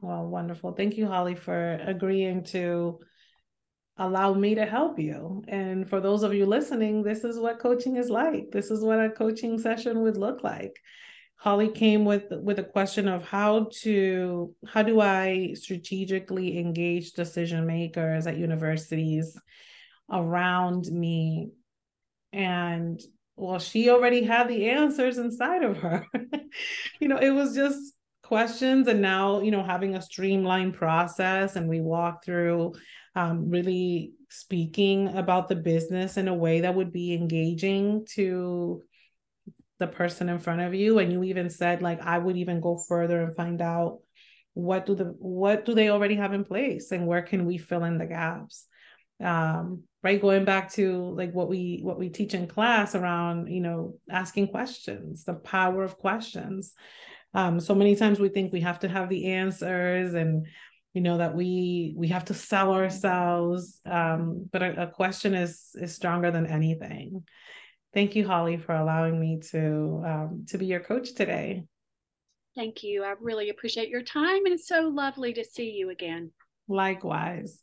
Well, 0.02 0.26
wonderful. 0.26 0.72
Thank 0.72 0.98
you, 0.98 1.06
Holly, 1.06 1.36
for 1.36 1.76
agreeing 1.76 2.44
to 2.46 3.00
allow 3.98 4.34
me 4.34 4.56
to 4.56 4.66
help 4.66 5.00
you. 5.00 5.44
And 5.48 5.88
for 5.88 6.02
those 6.02 6.24
of 6.24 6.34
you 6.34 6.48
listening, 6.48 7.04
this 7.04 7.24
is 7.24 7.40
what 7.40 7.60
coaching 7.60 7.98
is 7.98 8.10
like. 8.10 8.52
This 8.52 8.72
is 8.72 8.84
what 8.84 9.00
a 9.00 9.12
coaching 9.12 9.60
session 9.60 10.02
would 10.02 10.18
look 10.18 10.44
like. 10.44 10.76
Holly 11.38 11.70
came 11.70 12.06
with 12.06 12.26
with 12.32 12.60
a 12.60 12.64
question 12.64 13.08
of 13.08 13.24
how 13.24 13.70
to 13.82 14.56
how 14.68 14.84
do 14.84 15.00
I 15.00 15.54
strategically 15.54 16.58
engage 16.58 17.12
decision 17.12 17.66
makers 17.66 18.26
at 18.26 18.38
universities 18.38 19.38
around 20.12 20.86
me? 20.86 21.52
And 22.34 23.00
well 23.36 23.60
she 23.60 23.90
already 23.90 24.24
had 24.24 24.48
the 24.48 24.70
answers 24.70 25.18
inside 25.18 25.64
of 25.64 25.78
her. 25.78 26.08
You 27.02 27.10
know 27.10 27.18
it 27.18 27.32
was 27.32 27.54
just 27.54 27.94
questions 28.24 28.88
and 28.88 29.02
now 29.02 29.42
you 29.42 29.52
know 29.52 29.62
having 29.62 29.96
a 29.96 30.02
streamlined 30.02 30.74
process 30.74 31.56
and 31.58 31.70
we 31.70 31.80
walk 31.80 32.24
through 32.26 32.74
um, 33.16 33.50
really 33.50 34.14
speaking 34.30 35.16
about 35.16 35.48
the 35.48 35.56
business 35.56 36.18
in 36.18 36.28
a 36.28 36.34
way 36.34 36.62
that 36.62 36.74
would 36.74 36.92
be 36.92 37.14
engaging 37.14 38.06
to 38.14 38.82
the 39.80 39.88
person 39.88 40.30
in 40.30 40.40
front 40.40 40.62
of 40.62 40.74
you 40.74 41.00
and 41.00 41.12
you 41.12 41.24
even 41.24 41.50
said 41.50 41.82
like 41.82 42.00
i 42.02 42.18
would 42.18 42.38
even 42.38 42.62
go 42.62 42.78
further 42.78 43.22
and 43.22 43.36
find 43.36 43.62
out 43.62 44.00
what 44.56 44.86
do 44.86 44.96
the 44.96 45.14
what 45.20 45.66
do 45.66 45.76
they 45.76 45.90
already 45.90 46.16
have 46.16 46.34
in 46.34 46.44
place 46.44 46.92
and 46.92 47.06
where 47.06 47.22
can 47.22 47.46
we 47.46 47.58
fill 47.58 47.84
in 47.84 48.00
the 48.00 48.06
gaps? 48.06 48.66
Um 49.24 49.84
right 50.02 50.22
going 50.22 50.46
back 50.46 50.72
to 50.74 51.14
like 51.16 51.34
what 51.34 51.50
we 51.50 51.80
what 51.84 52.00
we 52.00 52.10
teach 52.10 52.34
in 52.34 52.48
class 52.48 52.96
around 52.96 53.48
you 53.48 53.60
know 53.60 53.96
asking 54.10 54.48
questions 54.48 55.26
the 55.26 55.34
power 55.34 55.84
of 55.84 55.98
questions. 55.98 56.74
Um 57.34 57.60
so 57.60 57.76
many 57.76 57.96
times 57.98 58.20
we 58.20 58.30
think 58.30 58.52
we 58.52 58.62
have 58.62 58.80
to 58.80 58.88
have 58.88 59.10
the 59.10 59.34
answers 59.34 60.14
and 60.14 60.48
you 60.94 61.02
know 61.02 61.18
that 61.18 61.36
we 61.36 61.94
we 61.98 62.08
have 62.08 62.26
to 62.26 62.34
sell 62.34 62.74
ourselves 62.74 63.82
um 63.86 64.48
but 64.50 64.64
a, 64.64 64.84
a 64.84 64.88
question 64.88 65.34
is 65.34 65.72
is 65.76 65.94
stronger 65.94 66.32
than 66.32 66.46
anything 66.46 67.26
Thank 67.96 68.14
you, 68.14 68.28
Holly, 68.28 68.58
for 68.58 68.76
allowing 68.76 69.18
me 69.22 69.40
to 69.52 70.04
um, 70.06 70.46
to 70.50 70.58
be 70.58 70.66
your 70.66 70.82
coach 70.82 71.16
today. 71.16 71.64
Thank 72.54 72.84
you. 72.84 73.06
I 73.06 73.14
really 73.22 73.50
appreciate 73.50 73.88
your 73.88 74.04
time, 74.04 74.46
and 74.46 74.54
it's 74.54 74.68
so 74.68 74.90
lovely 74.90 75.32
to 75.34 75.46
see 75.46 75.72
you 75.72 75.90
again. 75.90 76.32
Likewise. 76.68 77.62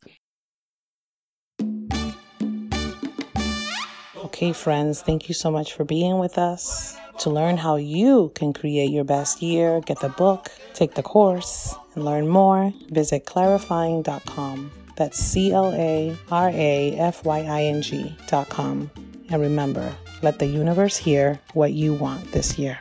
Okay, 4.17 4.55
friends, 4.55 5.03
thank 5.03 5.29
you 5.29 5.35
so 5.35 5.51
much 5.51 5.75
for 5.75 5.85
being 5.85 6.19
with 6.19 6.39
us. 6.39 6.97
To 7.19 7.29
learn 7.29 7.59
how 7.59 7.77
you 7.77 8.33
can 8.35 8.55
create 8.55 8.91
your 8.91 9.05
best 9.05 9.43
year, 9.43 9.83
get 9.83 10.01
the 10.01 10.09
book, 10.09 10.51
take 10.73 10.95
the 10.95 11.03
course, 11.03 11.75
and 11.95 12.07
learn 12.07 12.27
more, 12.27 12.73
visit 12.89 13.27
clarafying.com. 13.27 14.73
That's 14.97 15.19
C 15.19 15.53
L 15.53 15.73
A 15.75 16.17
R 16.31 16.49
A 16.49 16.97
F 16.97 17.23
Y 17.27 17.41
I 17.41 17.65
N 17.65 17.83
G.com. 17.83 18.91
And 19.29 19.41
remember, 19.43 19.95
let 20.23 20.39
the 20.39 20.47
universe 20.47 20.97
hear 20.97 21.41
what 21.53 21.73
you 21.73 21.95
want 21.95 22.33
this 22.33 22.59
year. 22.59 22.79